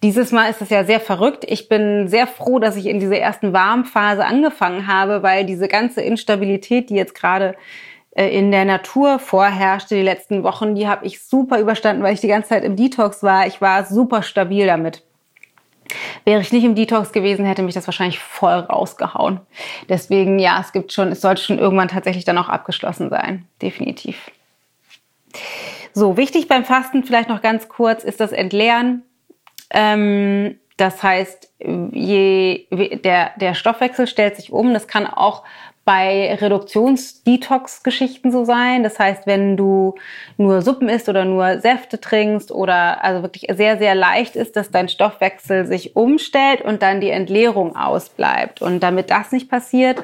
[0.04, 1.46] Dieses Mal ist es ja sehr verrückt.
[1.48, 6.02] Ich bin sehr froh dass ich in dieser ersten Warmphase angefangen habe weil diese ganze
[6.02, 7.56] Instabilität die jetzt gerade
[8.12, 12.22] äh, in der Natur vorherrschte die letzten Wochen die habe ich super überstanden weil ich
[12.22, 13.48] die ganze Zeit im Detox war.
[13.48, 15.04] Ich war super stabil damit
[16.24, 19.40] Wäre ich nicht im Detox gewesen, hätte mich das wahrscheinlich voll rausgehauen.
[19.90, 23.48] Deswegen, ja, es gibt schon, es sollte schon irgendwann tatsächlich dann auch abgeschlossen sein.
[23.62, 24.32] Definitiv.
[25.94, 29.04] So, wichtig beim Fasten vielleicht noch ganz kurz ist das Entleeren.
[29.70, 32.68] Ähm, das heißt, je,
[33.04, 34.74] der, der Stoffwechsel stellt sich um.
[34.74, 35.44] Das kann auch
[35.86, 38.82] bei Reduktions-Detox-Geschichten so sein.
[38.82, 39.96] Das heißt, wenn du
[40.36, 44.72] nur Suppen isst oder nur Säfte trinkst oder also wirklich sehr, sehr leicht ist, dass
[44.72, 48.64] dein Stoffwechsel sich umstellt und dann die Entleerung ausbleibt.
[48.64, 50.04] Und damit das nicht passiert,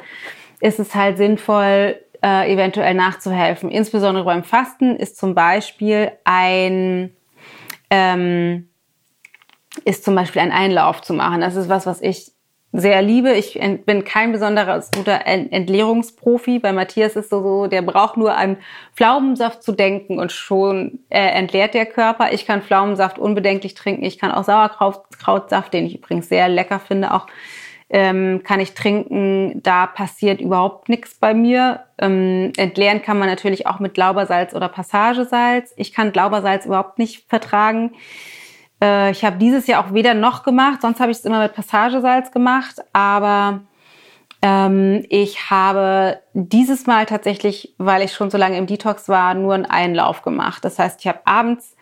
[0.59, 3.71] ist es halt sinnvoll, äh, eventuell nachzuhelfen.
[3.71, 7.15] Insbesondere beim Fasten ist zum Beispiel ein
[7.89, 8.69] ähm,
[9.85, 11.41] ist zum Beispiel ein Einlauf zu machen.
[11.41, 12.31] Das ist was, was ich
[12.73, 13.33] sehr liebe.
[13.33, 16.59] Ich bin kein besonderer guter Entleerungsprofi.
[16.59, 18.57] Bei Matthias ist so, so, der braucht nur an
[18.95, 22.31] Pflaumensaft zu denken und schon äh, entleert der Körper.
[22.31, 24.03] Ich kann Pflaumensaft unbedenklich trinken.
[24.03, 27.27] Ich kann auch Sauerkrautsaft, den ich übrigens sehr lecker finde, auch
[27.89, 29.61] ähm, kann ich trinken.
[29.63, 31.81] Da passiert überhaupt nichts bei mir.
[31.97, 35.73] Ähm, entleeren kann man natürlich auch mit Glaubersalz oder Passagesalz.
[35.75, 37.91] Ich kann Glaubersalz überhaupt nicht vertragen.
[38.81, 41.53] Äh, ich habe dieses Jahr auch weder noch gemacht, sonst habe ich es immer mit
[41.53, 43.61] Passagesalz gemacht, aber
[44.41, 49.53] ähm, ich habe dieses Mal tatsächlich, weil ich schon so lange im Detox war, nur
[49.53, 50.65] einen Einlauf gemacht.
[50.65, 51.75] Das heißt, ich habe abends,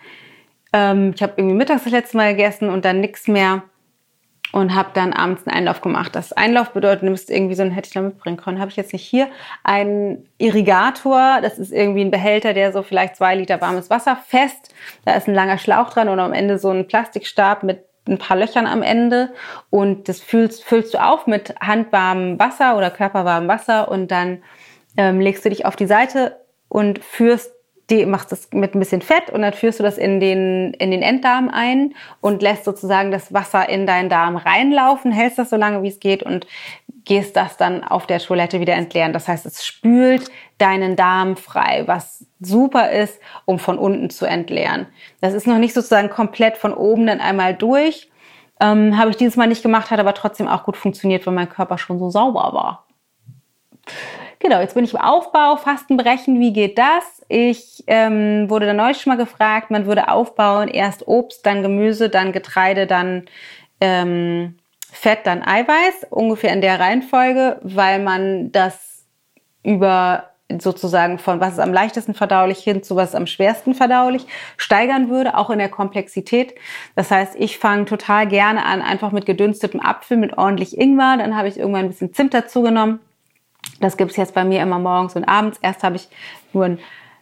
[0.73, 3.63] ähm, ich habe irgendwie mittags das letzte Mal gegessen und dann nichts mehr
[4.51, 6.15] und habe dann abends einen Einlauf gemacht.
[6.15, 8.77] Das Einlauf bedeutet, du nimmst irgendwie so einen, hätte ich da mitbringen können, habe ich
[8.77, 9.27] jetzt nicht hier,
[9.63, 11.39] einen Irrigator.
[11.41, 14.73] Das ist irgendwie ein Behälter, der so vielleicht zwei Liter warmes Wasser fest.
[15.05, 18.37] Da ist ein langer Schlauch dran und am Ende so ein Plastikstab mit ein paar
[18.37, 19.33] Löchern am Ende
[19.69, 24.41] und das füllst, füllst du auf mit handwarmem Wasser oder körperwarmem Wasser und dann
[24.97, 26.37] ähm, legst du dich auf die Seite
[26.69, 27.51] und führst
[27.89, 30.91] die machst das mit ein bisschen Fett und dann führst du das in den, in
[30.91, 35.55] den Enddarm ein und lässt sozusagen das Wasser in deinen Darm reinlaufen, hältst das so
[35.55, 36.47] lange wie es geht und
[37.05, 39.13] gehst das dann auf der Toilette wieder entleeren.
[39.13, 44.87] Das heißt, es spült deinen Darm frei, was super ist, um von unten zu entleeren.
[45.21, 48.09] Das ist noch nicht sozusagen komplett von oben dann einmal durch.
[48.61, 51.49] Ähm, Habe ich dieses Mal nicht gemacht, hat aber trotzdem auch gut funktioniert, weil mein
[51.49, 52.85] Körper schon so sauber war.
[54.39, 57.03] Genau, jetzt bin ich im Aufbau, Fastenbrechen, wie geht das?
[57.27, 62.09] Ich ähm, wurde da neulich schon mal gefragt, man würde aufbauen, erst Obst, dann Gemüse,
[62.09, 63.25] dann Getreide, dann
[63.81, 64.55] ähm,
[64.91, 69.05] Fett, dann Eiweiß, ungefähr in der Reihenfolge, weil man das
[69.61, 74.25] über sozusagen von was ist am leichtesten verdaulich hin zu was ist am schwersten verdaulich
[74.57, 76.55] steigern würde, auch in der Komplexität.
[76.95, 81.35] Das heißt, ich fange total gerne an, einfach mit gedünstetem Apfel, mit ordentlich Ingwer, dann
[81.35, 82.99] habe ich irgendwann ein bisschen Zimt dazu genommen
[83.79, 85.57] das gibt es jetzt bei mir immer morgens und abends.
[85.61, 86.07] Erst habe ich
[86.53, 86.79] nur einen,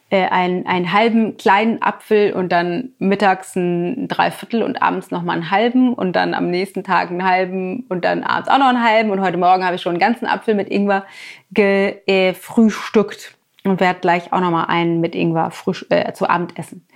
[0.10, 5.52] äh, einen, einen halben kleinen Apfel und dann mittags ein Dreiviertel und abends nochmal einen
[5.52, 9.12] halben und dann am nächsten Tag einen halben und dann abends auch noch einen halben.
[9.12, 11.06] Und heute Morgen habe ich schon einen ganzen Apfel mit Ingwer
[11.52, 16.88] gefrühstückt und werde gleich auch nochmal einen mit Ingwer frisch, äh, zu Abend essen.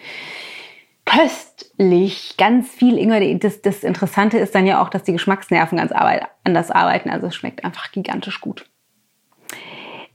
[1.06, 3.36] Köstlich, ganz viel Ingwer.
[3.38, 7.10] Das, das Interessante ist dann ja auch, dass die Geschmacksnerven ganz anders arbeiten.
[7.10, 8.71] Also es schmeckt einfach gigantisch gut.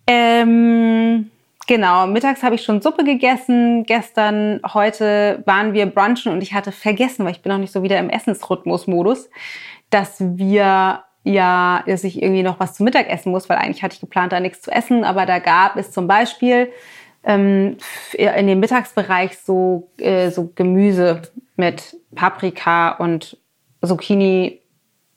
[0.07, 1.31] Ähm,
[1.67, 3.85] genau, mittags habe ich schon Suppe gegessen.
[3.85, 7.83] Gestern, heute waren wir brunchen und ich hatte vergessen, weil ich bin noch nicht so
[7.83, 9.29] wieder im Essensrhythmus-Modus,
[9.91, 13.95] dass wir ja, dass ich irgendwie noch was zum Mittag essen muss, weil eigentlich hatte
[13.95, 15.03] ich geplant, da nichts zu essen.
[15.03, 16.71] Aber da gab es zum Beispiel
[17.25, 17.79] ähm,
[18.13, 21.23] in dem Mittagsbereich so, äh, so Gemüse
[21.57, 23.37] mit Paprika und
[23.85, 24.63] Zucchini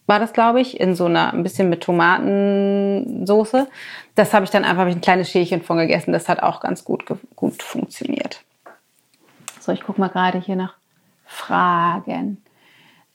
[0.08, 3.68] war das, glaube ich, in so einer, ein bisschen mit Tomatensoße.
[4.20, 6.12] Das habe ich dann einfach ein kleines Schälchen von gegessen.
[6.12, 7.06] Das hat auch ganz gut,
[7.38, 8.44] gut funktioniert.
[9.62, 10.74] So, ich gucke mal gerade hier nach
[11.26, 12.44] Fragen.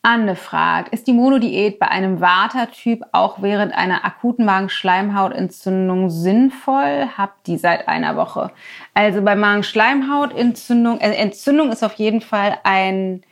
[0.00, 7.10] Anne fragt, ist die Monodiät bei einem Vata-Typ auch während einer akuten Magenschleimhautentzündung sinnvoll?
[7.18, 8.50] Hab die seit einer Woche.
[8.94, 13.24] Also bei Magenschleimhautentzündung, äh, Entzündung ist auf jeden Fall ein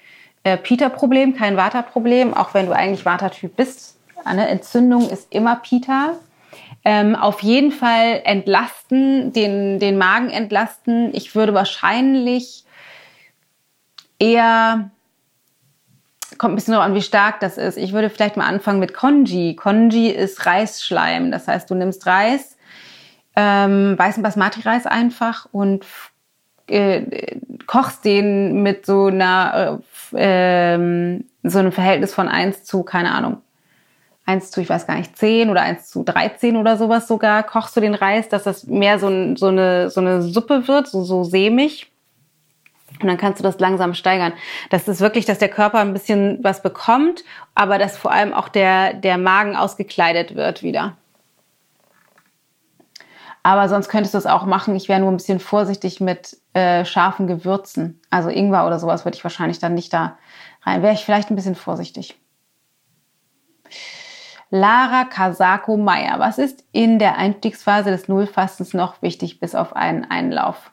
[0.44, 3.96] äh, Pita-Problem, kein Vata-Problem, auch wenn du eigentlich Vata-Typ bist.
[4.26, 6.18] Eine Entzündung ist immer Pita.
[6.84, 11.14] Ähm, auf jeden Fall entlasten, den, den Magen entlasten.
[11.14, 12.64] Ich würde wahrscheinlich
[14.18, 14.90] eher,
[16.38, 17.78] kommt ein bisschen darauf an, wie stark das ist.
[17.78, 19.54] Ich würde vielleicht mal anfangen mit Konji.
[19.54, 21.30] Konji ist Reisschleim.
[21.30, 22.56] Das heißt, du nimmst Reis,
[23.36, 25.86] ähm, weißen Basmati-Reis einfach und
[26.66, 29.80] äh, kochst den mit so einer
[30.14, 33.38] äh, ähm, so einem Verhältnis von 1 zu, keine Ahnung,
[34.24, 37.76] 1 zu, ich weiß gar nicht, 10 oder 1 zu 13 oder sowas sogar, kochst
[37.76, 41.24] du den Reis, dass das mehr so, so, eine, so eine Suppe wird, so, so
[41.24, 41.90] sämig.
[43.00, 44.32] Und dann kannst du das langsam steigern.
[44.70, 48.48] Das ist wirklich, dass der Körper ein bisschen was bekommt, aber dass vor allem auch
[48.48, 50.96] der, der Magen ausgekleidet wird wieder.
[53.42, 54.76] Aber sonst könntest du es auch machen.
[54.76, 58.00] Ich wäre nur ein bisschen vorsichtig mit äh, scharfen Gewürzen.
[58.08, 60.16] Also Ingwer oder sowas würde ich wahrscheinlich dann nicht da
[60.62, 60.82] rein.
[60.82, 62.21] Wäre ich vielleicht ein bisschen vorsichtig.
[64.54, 66.18] Lara Kasako Meyer.
[66.18, 70.70] Was ist in der Einstiegsphase des Nullfastens noch wichtig, bis auf einen Einlauf?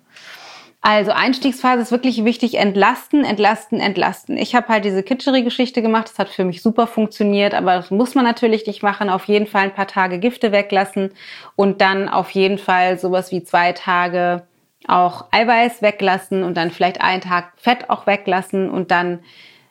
[0.81, 2.57] Also Einstiegsphase ist wirklich wichtig.
[2.57, 4.37] Entlasten, entlasten, entlasten.
[4.37, 6.09] Ich habe halt diese Kitschery-Geschichte gemacht.
[6.09, 9.09] Das hat für mich super funktioniert, aber das muss man natürlich nicht machen.
[9.09, 11.11] Auf jeden Fall ein paar Tage Gifte weglassen
[11.55, 14.43] und dann auf jeden Fall sowas wie zwei Tage
[14.87, 19.19] auch Eiweiß weglassen und dann vielleicht einen Tag Fett auch weglassen und dann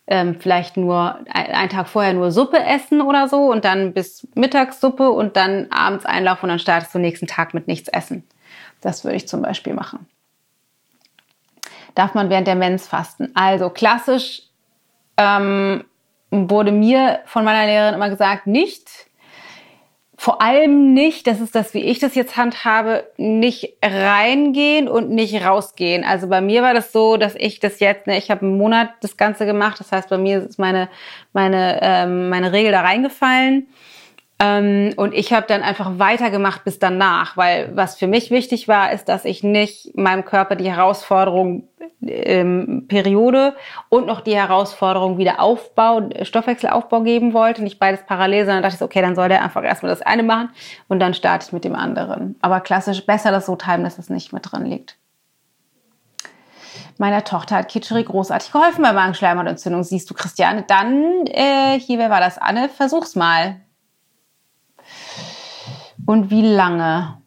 [0.09, 5.11] ähm, vielleicht nur einen Tag vorher nur Suppe essen oder so und dann bis Mittagssuppe
[5.11, 8.27] und dann abends einlaufen und dann startest du nächsten Tag mit nichts essen.
[8.81, 10.07] Das würde ich zum Beispiel machen.
[11.95, 13.31] Darf man während der Mens fasten?
[13.35, 14.43] Also klassisch
[15.19, 15.85] ähm,
[16.31, 19.08] wurde mir von meiner Lehrerin immer gesagt, nicht.
[20.21, 25.47] Vor allem nicht, das ist das, wie ich das jetzt handhabe, nicht reingehen und nicht
[25.47, 26.03] rausgehen.
[26.03, 28.91] Also bei mir war das so, dass ich das jetzt, ne, ich habe einen Monat
[29.01, 29.79] das Ganze gemacht.
[29.79, 30.89] Das heißt, bei mir ist meine,
[31.33, 33.69] meine, ähm, meine Regel da reingefallen.
[34.41, 38.91] Ähm, und ich habe dann einfach weitergemacht bis danach, weil was für mich wichtig war,
[38.91, 41.69] ist, dass ich nicht meinem Körper die Herausforderung
[42.03, 43.55] ähm, Periode
[43.89, 48.83] und noch die Herausforderung wieder Aufbau, Stoffwechselaufbau geben wollte, nicht beides parallel, sondern dachte ich,
[48.83, 50.51] okay, dann soll der einfach erstmal das eine machen
[50.89, 52.37] und dann starte ich mit dem anderen.
[52.41, 54.97] Aber klassisch besser das so timen, dass es nicht mit drin liegt.
[56.99, 59.85] Meiner Tochter hat Kitscheri großartig geholfen bei Magenschleimhautentzündung.
[59.85, 60.65] Siehst du, Christiane?
[60.67, 62.39] Dann, äh, hier, wer war das?
[62.39, 63.61] Anne, versuch's mal.
[66.07, 67.19] Und wie lange?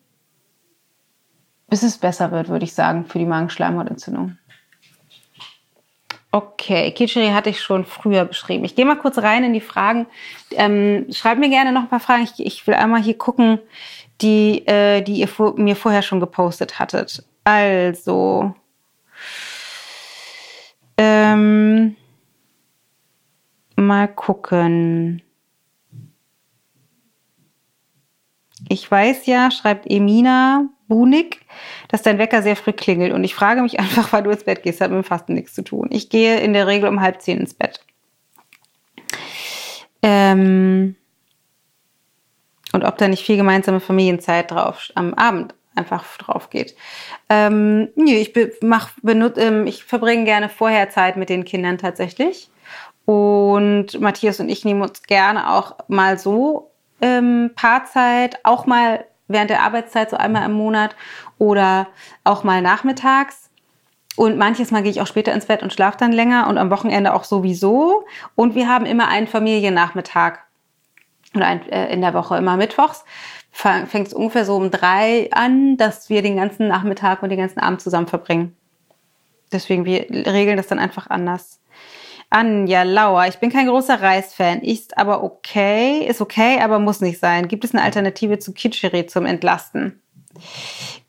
[1.69, 4.37] Bis es besser wird, würde ich sagen, für die Magenschleimhautentzündung.
[6.33, 8.63] Okay, Kitscheri hatte ich schon früher beschrieben.
[8.63, 10.07] Ich gehe mal kurz rein in die Fragen.
[10.51, 12.23] Ähm, schreibt mir gerne noch ein paar Fragen.
[12.23, 13.59] Ich, ich will einmal hier gucken,
[14.21, 17.25] die, äh, die ihr vor, mir vorher schon gepostet hattet.
[17.43, 18.55] Also,
[20.97, 21.97] ähm,
[23.75, 25.21] mal gucken.
[28.69, 31.39] Ich weiß ja, schreibt Emina Bunig,
[31.87, 33.13] dass dein Wecker sehr früh klingelt.
[33.13, 35.53] Und ich frage mich einfach, weil du ins Bett gehst, hat mit dem Fasten nichts
[35.53, 35.87] zu tun.
[35.89, 37.79] Ich gehe in der Regel um halb zehn ins Bett.
[40.03, 40.97] Ähm
[42.73, 46.75] und ob da nicht viel gemeinsame Familienzeit drauf am Abend einfach drauf geht.
[47.29, 52.49] Ähm, nee, ich, mach, benut, ähm, ich verbringe gerne vorher Zeit mit den Kindern tatsächlich.
[53.05, 59.49] Und Matthias und ich nehmen uns gerne auch mal so ähm, Paarzeit, auch mal während
[59.49, 60.95] der Arbeitszeit, so einmal im Monat
[61.37, 61.87] oder
[62.23, 63.49] auch mal nachmittags.
[64.17, 66.69] Und manches Mal gehe ich auch später ins Bett und schlafe dann länger und am
[66.69, 68.05] Wochenende auch sowieso.
[68.35, 70.39] Und wir haben immer einen Familiennachmittag
[71.33, 73.05] oder ein, äh, in der Woche immer mittwochs.
[73.53, 77.59] Fängt es ungefähr so um drei an, dass wir den ganzen Nachmittag und den ganzen
[77.59, 78.55] Abend zusammen verbringen.
[79.51, 81.60] Deswegen, wir regeln das dann einfach anders.
[82.31, 87.19] Anja Lauer, ich bin kein großer Reisfan, ist aber okay, ist okay, aber muss nicht
[87.19, 87.49] sein.
[87.49, 90.01] Gibt es eine Alternative zu Kitscheri zum Entlasten?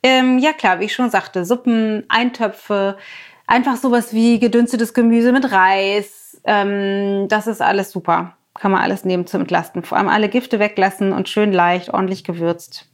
[0.03, 2.99] Ähm, ja klar, wie ich schon sagte, Suppen, Eintöpfe,
[3.47, 8.37] einfach sowas wie gedünstetes Gemüse mit Reis, ähm, das ist alles super.
[8.55, 9.85] Kann man alles nehmen zum Entlasten.
[9.85, 12.91] Vor allem alle Gifte weglassen und schön leicht, ordentlich gewürzt.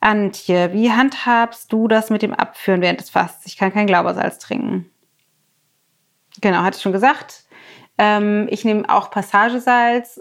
[0.00, 3.46] Antje, wie handhabst du das mit dem Abführen während des Fasts?
[3.46, 4.91] Ich kann kein Glaubersalz trinken.
[6.42, 7.44] Genau, hatte ich schon gesagt.
[7.96, 10.20] Ähm, ich nehme auch Passagesalz.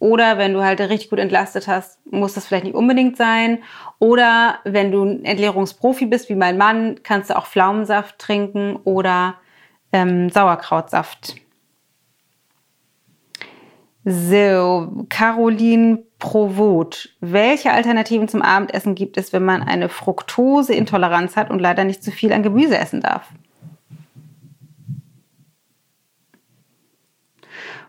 [0.00, 3.58] Oder wenn du halt richtig gut entlastet hast, muss das vielleicht nicht unbedingt sein.
[3.98, 9.34] Oder wenn du ein Entleerungsprofi bist, wie mein Mann, kannst du auch Pflaumensaft trinken oder
[9.92, 11.34] ähm, Sauerkrautsaft.
[14.04, 17.10] So, Caroline Provot.
[17.20, 22.12] Welche Alternativen zum Abendessen gibt es, wenn man eine Fructoseintoleranz hat und leider nicht zu
[22.12, 23.32] viel an Gemüse essen darf?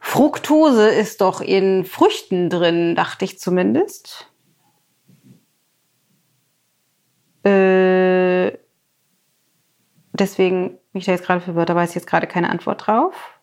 [0.01, 4.31] Fructose ist doch in Früchten drin, dachte ich zumindest.
[7.43, 8.57] Äh,
[10.13, 13.39] deswegen bin ich da jetzt gerade verwirrt, da weiß ich jetzt gerade keine Antwort drauf.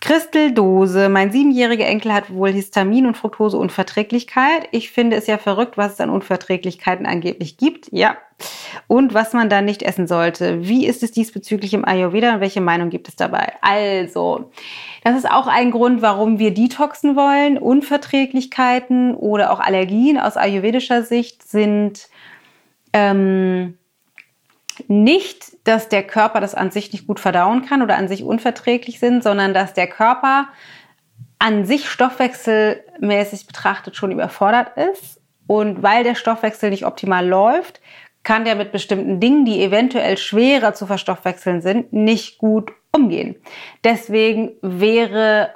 [0.00, 1.08] Christeldose.
[1.08, 4.68] Mein siebenjähriger Enkel hat wohl Histamin- und Fructoseunverträglichkeit.
[4.70, 7.88] Ich finde es ja verrückt, was es an Unverträglichkeiten angeblich gibt.
[7.90, 8.16] Ja.
[8.86, 10.66] Und was man da nicht essen sollte.
[10.66, 13.52] Wie ist es diesbezüglich im Ayurveda und welche Meinung gibt es dabei?
[13.60, 14.50] Also,
[15.04, 17.58] das ist auch ein Grund, warum wir detoxen wollen.
[17.58, 22.08] Unverträglichkeiten oder auch Allergien aus ayurvedischer Sicht sind
[22.92, 23.78] ähm,
[24.88, 28.98] nicht, dass der Körper das an sich nicht gut verdauen kann oder an sich unverträglich
[28.98, 30.48] sind, sondern dass der Körper
[31.38, 35.20] an sich stoffwechselmäßig betrachtet schon überfordert ist.
[35.46, 37.80] Und weil der Stoffwechsel nicht optimal läuft,
[38.26, 43.36] kann der mit bestimmten Dingen, die eventuell schwerer zu verstoffwechseln sind, nicht gut umgehen.
[43.84, 45.50] Deswegen wäre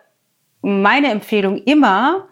[0.62, 2.28] meine Empfehlung immer,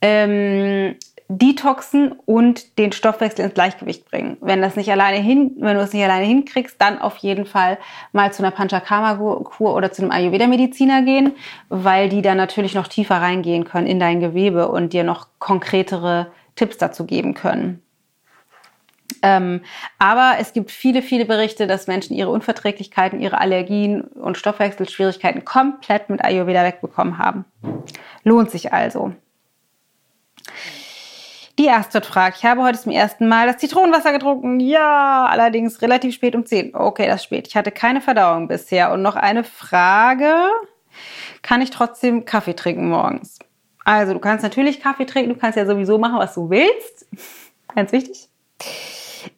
[0.00, 0.96] ähm,
[1.28, 4.38] detoxen und den Stoffwechsel ins Gleichgewicht bringen.
[4.40, 7.76] Wenn das nicht alleine hin, wenn du es nicht alleine hinkriegst, dann auf jeden Fall
[8.12, 11.32] mal zu einer Panchakarma-Kur oder zu einem Ayurveda-Mediziner gehen,
[11.68, 16.32] weil die dann natürlich noch tiefer reingehen können in dein Gewebe und dir noch konkretere
[16.56, 17.82] Tipps dazu geben können.
[19.22, 19.62] Ähm,
[19.98, 26.10] aber es gibt viele, viele Berichte, dass Menschen ihre Unverträglichkeiten, ihre Allergien und Stoffwechselschwierigkeiten komplett
[26.10, 27.44] mit Ayurveda wegbekommen haben.
[28.22, 29.14] Lohnt sich also.
[31.58, 34.60] Die erste fragt, ich habe heute zum ersten Mal das Zitronenwasser getrunken.
[34.60, 36.76] Ja, allerdings relativ spät um 10.
[36.76, 37.48] Okay, das ist spät.
[37.48, 38.92] Ich hatte keine Verdauung bisher.
[38.92, 40.32] Und noch eine Frage.
[41.42, 43.40] Kann ich trotzdem Kaffee trinken morgens?
[43.84, 45.34] Also, du kannst natürlich Kaffee trinken.
[45.34, 47.08] Du kannst ja sowieso machen, was du willst.
[47.74, 48.28] Ganz wichtig.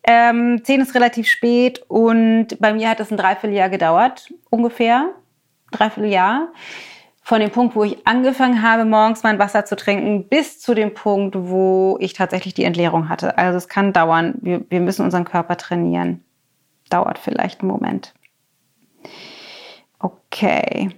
[0.02, 5.10] Ähm, 10 ist relativ spät und bei mir hat es ein Dreivierteljahr gedauert, ungefähr.
[5.72, 6.48] Dreivierteljahr
[7.22, 10.94] von dem Punkt, wo ich angefangen habe, morgens mein Wasser zu trinken, bis zu dem
[10.94, 13.38] Punkt, wo ich tatsächlich die Entleerung hatte.
[13.38, 14.34] Also es kann dauern.
[14.40, 16.24] Wir, wir müssen unseren Körper trainieren.
[16.88, 18.14] Dauert vielleicht einen Moment.
[20.00, 20.90] Okay.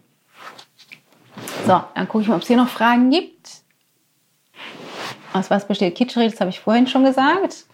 [1.66, 3.62] So, dann gucke ich mal, ob es hier noch Fragen gibt.
[5.32, 6.30] Aus was besteht Kitscheri?
[6.30, 7.66] Das habe ich vorhin schon gesagt.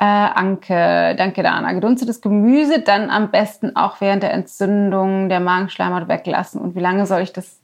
[0.00, 1.72] Äh, Anke, danke Dana.
[1.72, 6.60] Gedunstetes Gemüse dann am besten auch während der Entzündung der Magenschleimhaut weglassen.
[6.60, 7.60] Und wie lange soll ich das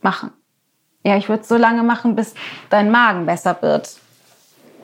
[0.00, 0.30] machen?
[1.04, 2.34] Ja, ich würde es so lange machen, bis
[2.70, 3.96] dein Magen besser wird.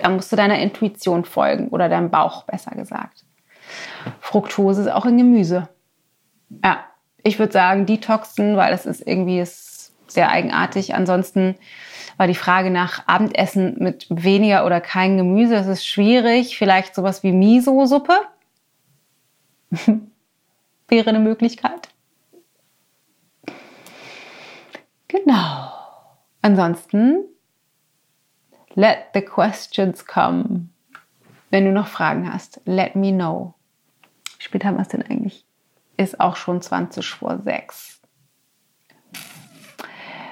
[0.00, 3.24] Da musst du deiner Intuition folgen oder deinem Bauch besser gesagt.
[4.20, 5.68] Fructose ist auch in Gemüse.
[6.64, 6.84] Ja,
[7.22, 9.67] ich würde sagen Detoxen, weil das ist irgendwie ist
[10.10, 10.94] sehr eigenartig.
[10.94, 11.56] Ansonsten
[12.16, 15.54] war die Frage nach Abendessen mit weniger oder kein Gemüse.
[15.54, 16.58] Das ist schwierig.
[16.58, 18.20] Vielleicht sowas wie Miso-Suppe
[20.88, 21.88] wäre eine Möglichkeit.
[25.08, 25.72] Genau.
[26.42, 27.24] Ansonsten,
[28.74, 30.68] let the questions come.
[31.50, 33.54] Wenn du noch Fragen hast, let me know.
[34.38, 35.44] Wie spät haben wir es denn eigentlich?
[35.96, 37.87] Ist auch schon 20 vor 6.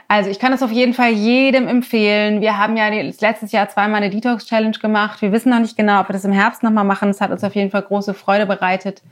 [0.09, 2.41] Also ich kann es auf jeden Fall jedem empfehlen.
[2.41, 5.21] Wir haben ja letztes Jahr zweimal eine Detox-Challenge gemacht.
[5.21, 7.11] Wir wissen noch nicht genau, ob wir das im Herbst nochmal machen.
[7.11, 9.03] Es hat uns auf jeden Fall große Freude bereitet.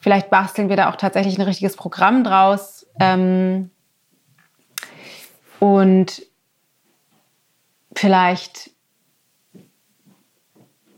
[0.00, 2.86] Vielleicht basteln wir da auch tatsächlich ein richtiges Programm draus.
[3.00, 3.70] Ähm
[5.60, 6.22] und
[7.96, 8.70] vielleicht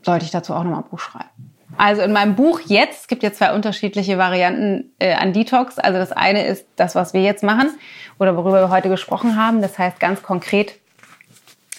[0.03, 1.50] sollte ich dazu auch nochmal ein Buch schreiben.
[1.81, 5.79] Also in meinem Buch jetzt, es gibt ja zwei unterschiedliche Varianten äh, an Detox.
[5.79, 7.71] Also das eine ist das, was wir jetzt machen
[8.19, 9.63] oder worüber wir heute gesprochen haben.
[9.63, 10.75] Das heißt ganz konkret,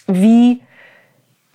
[0.08, 0.60] wie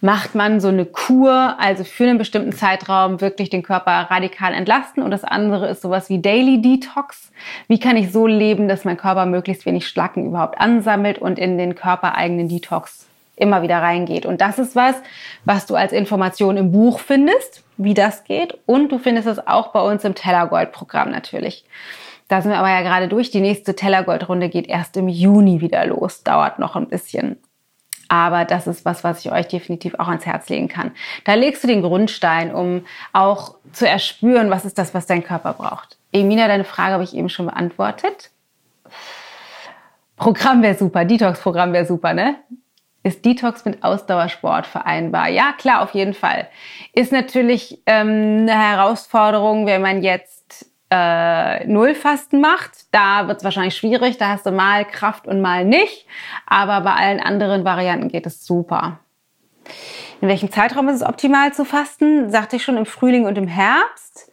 [0.01, 5.03] macht man so eine Kur, also für einen bestimmten Zeitraum wirklich den Körper radikal entlasten.
[5.03, 7.33] Und das andere ist sowas wie Daily Detox.
[7.67, 11.59] Wie kann ich so leben, dass mein Körper möglichst wenig Schlacken überhaupt ansammelt und in
[11.59, 14.25] den körpereigenen Detox immer wieder reingeht.
[14.25, 14.95] Und das ist was,
[15.45, 18.59] was du als Information im Buch findest wie das geht.
[18.66, 21.64] Und du findest es auch bei uns im Tellergold-Programm natürlich.
[22.29, 23.31] Da sind wir aber ja gerade durch.
[23.31, 26.22] Die nächste Tellergold-Runde geht erst im Juni wieder los.
[26.22, 27.39] Dauert noch ein bisschen.
[28.09, 30.93] Aber das ist was, was ich euch definitiv auch ans Herz legen kann.
[31.24, 35.55] Da legst du den Grundstein, um auch zu erspüren, was ist das, was dein Körper
[35.55, 35.99] braucht.
[36.12, 38.31] Emina, deine Frage habe ich eben schon beantwortet.
[40.16, 42.37] Programm wäre super, Detox-Programm wäre super, ne?
[43.07, 45.29] Ist Detox mit Ausdauersport vereinbar?
[45.29, 46.49] Ja, klar, auf jeden Fall.
[46.93, 52.73] Ist natürlich ähm, eine Herausforderung, wenn man jetzt äh, Nullfasten macht.
[52.91, 54.19] Da wird es wahrscheinlich schwierig.
[54.19, 56.05] Da hast du mal Kraft und mal nicht.
[56.47, 58.99] Aber bei allen anderen Varianten geht es super.
[60.21, 62.29] In welchem Zeitraum ist es optimal zu fasten?
[62.33, 64.33] Sagte ich schon im Frühling und im Herbst.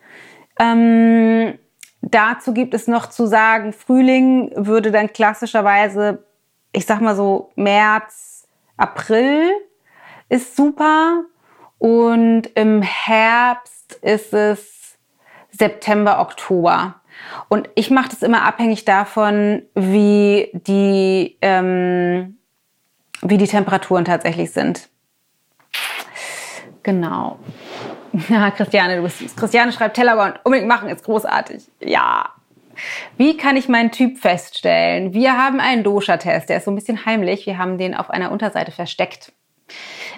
[0.59, 1.59] Ähm,
[2.01, 6.23] dazu gibt es noch zu sagen, Frühling würde dann klassischerweise,
[6.71, 8.32] ich sag mal so März,
[8.77, 9.51] April
[10.29, 11.23] ist super
[11.77, 14.97] und im Herbst ist es
[15.51, 16.95] September, Oktober.
[17.49, 22.37] Und ich mache das immer abhängig davon, wie die, ähm,
[23.21, 24.89] wie die Temperaturen tatsächlich sind.
[26.83, 27.39] Genau.
[28.29, 29.35] Ja, Christiane, du bist.
[29.35, 31.63] Christiane schreibt Tellergond, unbedingt machen, ist großartig.
[31.79, 32.29] Ja,
[33.17, 35.13] wie kann ich meinen Typ feststellen?
[35.13, 37.45] Wir haben einen Dosha-Test, der ist so ein bisschen heimlich.
[37.45, 39.31] Wir haben den auf einer Unterseite versteckt.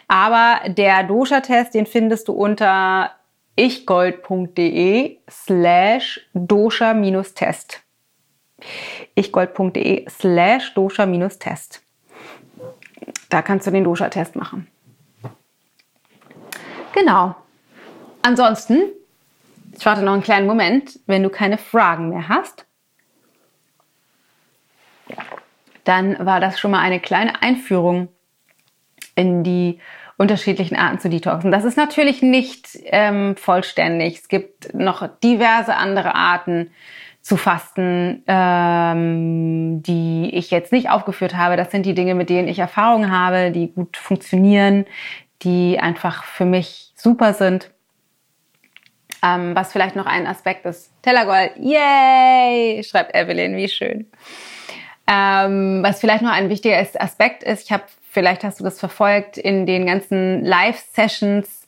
[0.08, 3.12] Aber der Dosha-Test, den findest du unter
[3.56, 7.82] ichgold.de slash dosha-test.
[9.16, 11.82] ichgold.de slash dosha-test.
[13.30, 14.68] Da kannst du den Dosha-Test machen.
[16.94, 17.36] Genau.
[18.22, 18.92] Ansonsten
[19.78, 21.00] ich warte noch einen kleinen Moment.
[21.06, 22.66] Wenn du keine Fragen mehr hast,
[25.84, 28.10] dann war das schon mal eine kleine Einführung
[29.16, 29.80] in die
[30.18, 31.52] unterschiedlichen Arten zu detoxen.
[31.52, 34.20] Das ist natürlich nicht ähm, vollständig.
[34.20, 36.72] Es gibt noch diverse andere Arten
[37.22, 41.58] zu fasten, ähm, die ich jetzt nicht aufgeführt habe.
[41.58, 44.86] Das sind die Dinge, mit denen ich Erfahrung habe, die gut funktionieren,
[45.42, 47.75] die einfach für mich super sind.
[49.24, 50.92] Ähm, was vielleicht noch ein Aspekt ist.
[51.02, 54.08] Tellergold, yay, schreibt Evelyn, wie schön.
[55.08, 59.38] Ähm, was vielleicht noch ein wichtiger Aspekt ist, ich habe, vielleicht hast du das verfolgt,
[59.38, 61.68] in den ganzen Live-Sessions,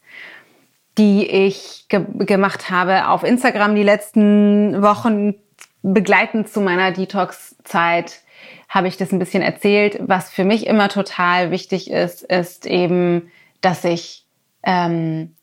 [0.97, 5.35] die ich ge gemacht habe auf Instagram die letzten Wochen,
[5.83, 8.21] begleitend zu meiner Detox-Zeit,
[8.67, 9.99] habe ich das ein bisschen erzählt.
[10.01, 13.31] Was für mich immer total wichtig ist, ist eben,
[13.61, 14.25] dass ich
[14.63, 15.35] ähm,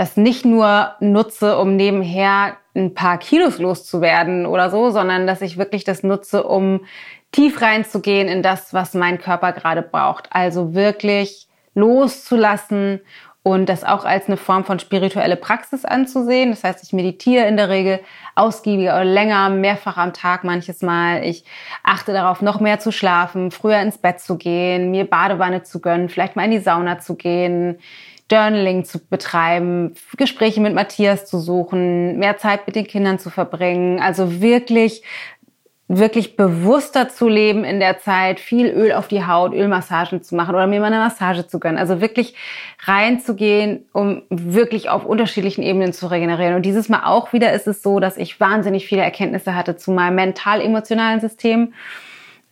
[0.00, 5.58] das nicht nur nutze, um nebenher ein paar Kilos loszuwerden oder so, sondern dass ich
[5.58, 6.86] wirklich das nutze, um
[7.32, 10.30] tief reinzugehen in das, was mein Körper gerade braucht.
[10.30, 13.00] Also wirklich loszulassen
[13.42, 16.48] und das auch als eine Form von spirituelle Praxis anzusehen.
[16.48, 18.00] Das heißt, ich meditiere in der Regel
[18.36, 21.24] ausgiebiger oder länger, mehrfach am Tag manches Mal.
[21.24, 21.44] Ich
[21.82, 26.08] achte darauf, noch mehr zu schlafen, früher ins Bett zu gehen, mir Badewanne zu gönnen,
[26.08, 27.78] vielleicht mal in die Sauna zu gehen,
[28.30, 34.00] Journaling zu betreiben, Gespräche mit Matthias zu suchen, mehr Zeit mit den Kindern zu verbringen.
[34.00, 35.02] Also wirklich
[35.92, 40.54] wirklich bewusster zu leben in der Zeit, viel Öl auf die Haut, Ölmassagen zu machen
[40.54, 41.78] oder mir mal eine Massage zu gönnen.
[41.78, 42.36] Also wirklich
[42.84, 46.54] reinzugehen, um wirklich auf unterschiedlichen Ebenen zu regenerieren.
[46.54, 49.90] Und dieses Mal auch wieder ist es so, dass ich wahnsinnig viele Erkenntnisse hatte zu
[49.90, 51.74] meinem mental-emotionalen System.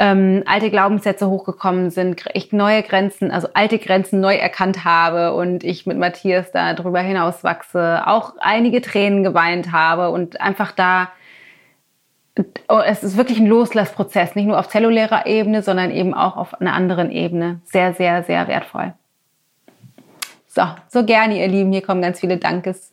[0.01, 5.65] Ähm, alte Glaubenssätze hochgekommen sind, ich neue Grenzen, also alte Grenzen neu erkannt habe und
[5.65, 11.09] ich mit Matthias da drüber hinaus wachse, auch einige Tränen geweint habe und einfach da
[12.69, 16.61] Oh, es ist wirklich ein Loslassprozess, nicht nur auf zellulärer Ebene, sondern eben auch auf
[16.61, 17.61] einer anderen Ebene.
[17.65, 18.95] Sehr, sehr, sehr wertvoll.
[20.47, 21.73] So, so gerne, ihr Lieben.
[21.73, 22.93] Hier kommen ganz viele Dankes.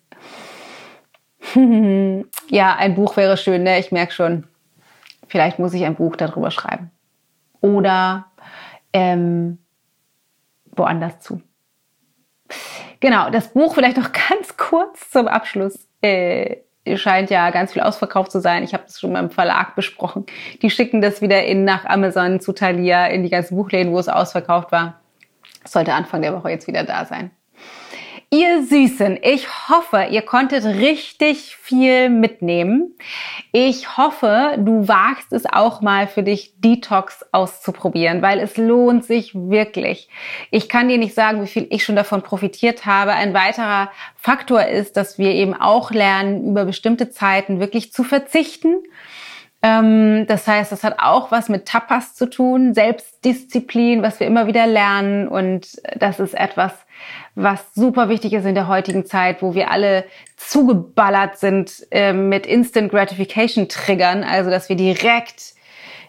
[2.49, 3.79] ja, ein Buch wäre schön, ne?
[3.79, 4.45] Ich merke schon.
[5.27, 6.91] Vielleicht muss ich ein Buch darüber schreiben.
[7.65, 8.27] Oder
[8.93, 9.57] ähm,
[10.71, 11.41] woanders zu.
[12.99, 15.87] Genau, das Buch vielleicht noch ganz kurz zum Abschluss.
[16.01, 16.57] Äh,
[16.95, 18.63] scheint ja ganz viel ausverkauft zu sein.
[18.63, 20.27] Ich habe das schon beim Verlag besprochen.
[20.61, 24.07] Die schicken das wieder in nach Amazon zu Thalia in die ganzen Buchläden, wo es
[24.07, 25.01] ausverkauft war.
[25.63, 27.31] sollte Anfang der Woche jetzt wieder da sein.
[28.31, 32.95] Ihr Süßen, ich hoffe, ihr konntet richtig viel mitnehmen.
[33.51, 39.35] Ich hoffe, du wagst es auch mal für dich, Detox auszuprobieren, weil es lohnt sich
[39.35, 40.09] wirklich.
[40.49, 43.13] Ich kann dir nicht sagen, wie viel ich schon davon profitiert habe.
[43.13, 48.83] Ein weiterer Faktor ist, dass wir eben auch lernen, über bestimmte Zeiten wirklich zu verzichten
[49.65, 54.67] das heißt, das hat auch was mit Tapas zu tun, Selbstdisziplin, was wir immer wieder
[54.67, 55.27] lernen.
[55.27, 56.71] Und das ist etwas,
[57.33, 60.05] was super wichtig ist in der heutigen Zeit, wo wir alle
[60.37, 65.55] zugeballert sind äh, mit Instant Gratification Triggern, also dass wir direkt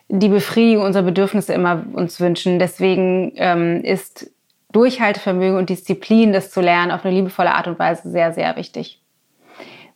[0.08, 2.58] die Befriedigung unserer Bedürfnisse immer uns wünschen.
[2.58, 4.30] Deswegen ähm, ist
[4.72, 9.00] Durchhaltevermögen und Disziplin, das zu lernen, auf eine liebevolle Art und Weise sehr, sehr wichtig.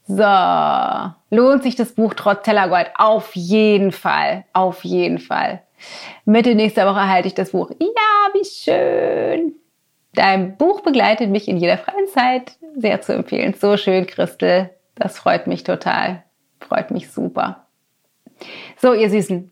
[0.06, 2.90] So, lohnt sich das Buch trotz Tellergold?
[2.96, 5.62] Auf jeden Fall, auf jeden Fall.
[6.24, 7.70] Mitte nächster Woche erhalte ich das Buch.
[7.78, 9.54] Ja, wie schön.
[10.14, 12.56] Dein Buch begleitet mich in jeder freien Zeit.
[12.76, 13.54] Sehr zu empfehlen.
[13.54, 14.70] So schön, Christel.
[14.96, 16.24] Das freut mich total.
[16.60, 17.66] Freut mich super.
[18.76, 19.50] So, ihr Süßen.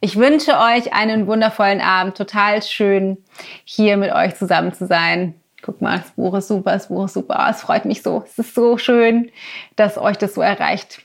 [0.00, 2.16] Ich wünsche euch einen wundervollen Abend.
[2.16, 3.16] Total schön,
[3.64, 5.34] hier mit euch zusammen zu sein
[5.64, 7.46] guck mal, das Buch ist super, das Buch ist super.
[7.50, 8.24] Es freut mich so.
[8.26, 9.30] Es ist so schön,
[9.76, 11.02] dass euch das so erreicht.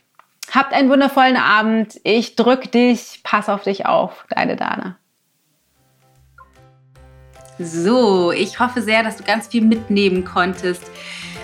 [0.52, 2.00] Habt einen wundervollen Abend.
[2.04, 3.22] Ich drück dich.
[3.24, 4.26] Pass auf dich auf.
[4.30, 4.98] Deine Dana.
[7.58, 10.84] So, ich hoffe sehr, dass du ganz viel mitnehmen konntest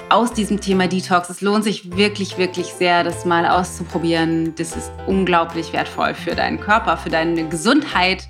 [0.09, 1.29] aus diesem Thema Detox.
[1.29, 4.53] Es lohnt sich wirklich, wirklich sehr, das mal auszuprobieren.
[4.55, 8.27] Das ist unglaublich wertvoll für deinen Körper, für deine Gesundheit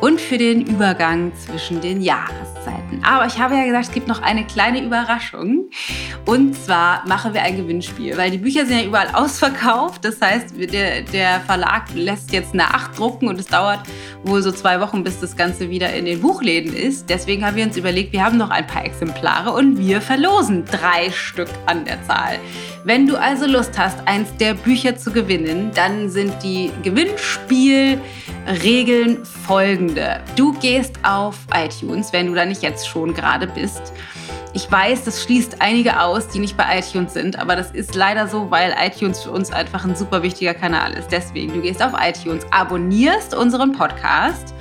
[0.00, 3.02] und für den Übergang zwischen den Jahreszeiten.
[3.04, 5.70] Aber ich habe ja gesagt, es gibt noch eine kleine Überraschung.
[6.26, 10.04] Und zwar machen wir ein Gewinnspiel, weil die Bücher sind ja überall ausverkauft.
[10.04, 13.80] Das heißt, der, der Verlag lässt jetzt nachdrucken und es dauert
[14.24, 17.08] wohl so zwei Wochen, bis das Ganze wieder in den Buchläden ist.
[17.08, 21.11] Deswegen haben wir uns überlegt, wir haben noch ein paar Exemplare und wir verlosen drei
[21.12, 22.38] Stück an der Zahl.
[22.84, 30.20] Wenn du also Lust hast, eins der Bücher zu gewinnen, dann sind die Gewinnspielregeln folgende.
[30.36, 33.92] Du gehst auf iTunes, wenn du da nicht jetzt schon gerade bist.
[34.54, 38.28] Ich weiß, das schließt einige aus, die nicht bei iTunes sind, aber das ist leider
[38.28, 41.10] so, weil iTunes für uns einfach ein super wichtiger Kanal ist.
[41.10, 44.52] Deswegen, du gehst auf iTunes, abonnierst unseren Podcast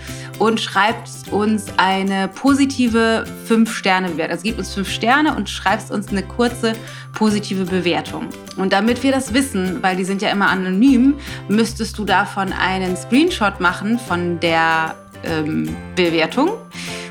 [0.41, 4.31] und schreibt uns eine positive 5-Sterne-Bewertung.
[4.31, 6.73] Also gib uns 5 Sterne und schreibst uns eine kurze
[7.13, 8.27] positive Bewertung.
[8.57, 11.13] Und damit wir das wissen, weil die sind ja immer anonym,
[11.47, 16.53] müsstest du davon einen Screenshot machen von der ähm, Bewertung,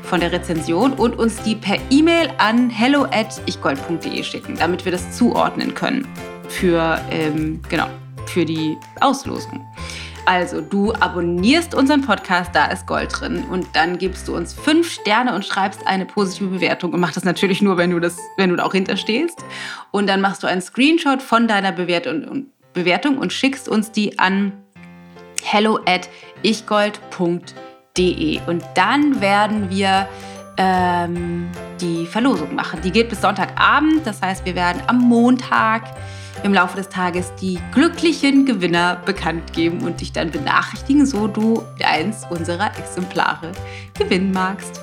[0.03, 4.91] von der Rezension und uns die per E-Mail an hello at ichgold.de schicken, damit wir
[4.91, 6.05] das zuordnen können.
[6.49, 7.87] für, ähm, genau,
[8.25, 9.65] für die Auslosung.
[10.25, 13.43] Also, du abonnierst unseren Podcast, da ist Gold drin.
[13.49, 16.93] Und dann gibst du uns fünf Sterne und schreibst eine positive Bewertung.
[16.93, 19.43] Und mach das natürlich nur, wenn du, das, wenn du da auch hinterstehst.
[19.89, 24.53] Und dann machst du einen Screenshot von deiner Bewertung und, schickst uns die an
[25.43, 26.07] hello at
[26.43, 28.39] ichgold.de.
[28.45, 30.07] Und dann werden wir
[30.57, 31.49] ähm,
[31.79, 32.79] die Verlosung machen.
[32.83, 34.05] Die geht bis Sonntagabend.
[34.05, 35.83] Das heißt, wir werden am Montag
[36.43, 41.63] im Laufe des Tages die glücklichen Gewinner bekannt geben und dich dann benachrichtigen, so du
[41.83, 43.51] eins unserer Exemplare
[43.97, 44.81] gewinnen magst.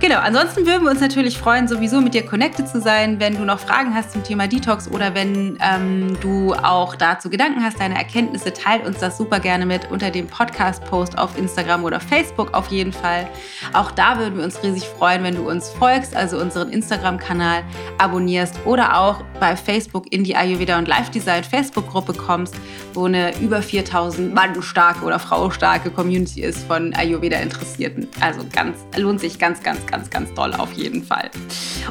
[0.00, 3.44] Genau, ansonsten würden wir uns natürlich freuen, sowieso mit dir connected zu sein, wenn du
[3.44, 7.96] noch Fragen hast zum Thema Detox oder wenn ähm, du auch dazu Gedanken hast, deine
[7.96, 12.68] Erkenntnisse, teilt uns das super gerne mit unter dem Podcast-Post auf Instagram oder Facebook auf
[12.68, 13.28] jeden Fall.
[13.74, 17.62] Auch da würden wir uns riesig freuen, wenn du uns folgst, also unseren Instagram-Kanal
[17.98, 22.54] abonnierst oder auch bei Facebook in die Ayurveda und Life Design Facebook-Gruppe kommst,
[22.94, 28.08] wo eine über 4000 Mann starke oder Frau starke Community ist von Ayurveda-Interessierten.
[28.20, 31.30] Also ganz, lohnt sich ganz, ganz, ganz, ganz doll auf jeden Fall.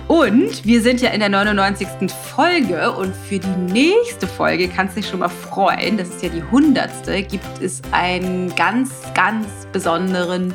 [0.07, 1.87] Und wir sind ja in der 99.
[2.35, 6.29] Folge und für die nächste Folge kannst du dich schon mal freuen, das ist ja
[6.29, 6.89] die 100.
[7.29, 10.53] gibt es einen ganz, ganz besonderen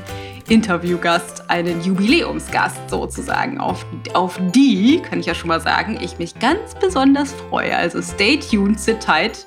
[0.48, 3.58] Interviewgast, einen Jubiläumsgast sozusagen.
[3.58, 7.76] Auf, auf die, kann ich ja schon mal sagen, ich mich ganz besonders freue.
[7.76, 9.46] Also stay tuned, sit tight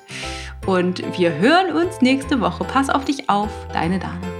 [0.66, 2.64] und wir hören uns nächste Woche.
[2.64, 4.37] Pass auf dich auf, deine Dana.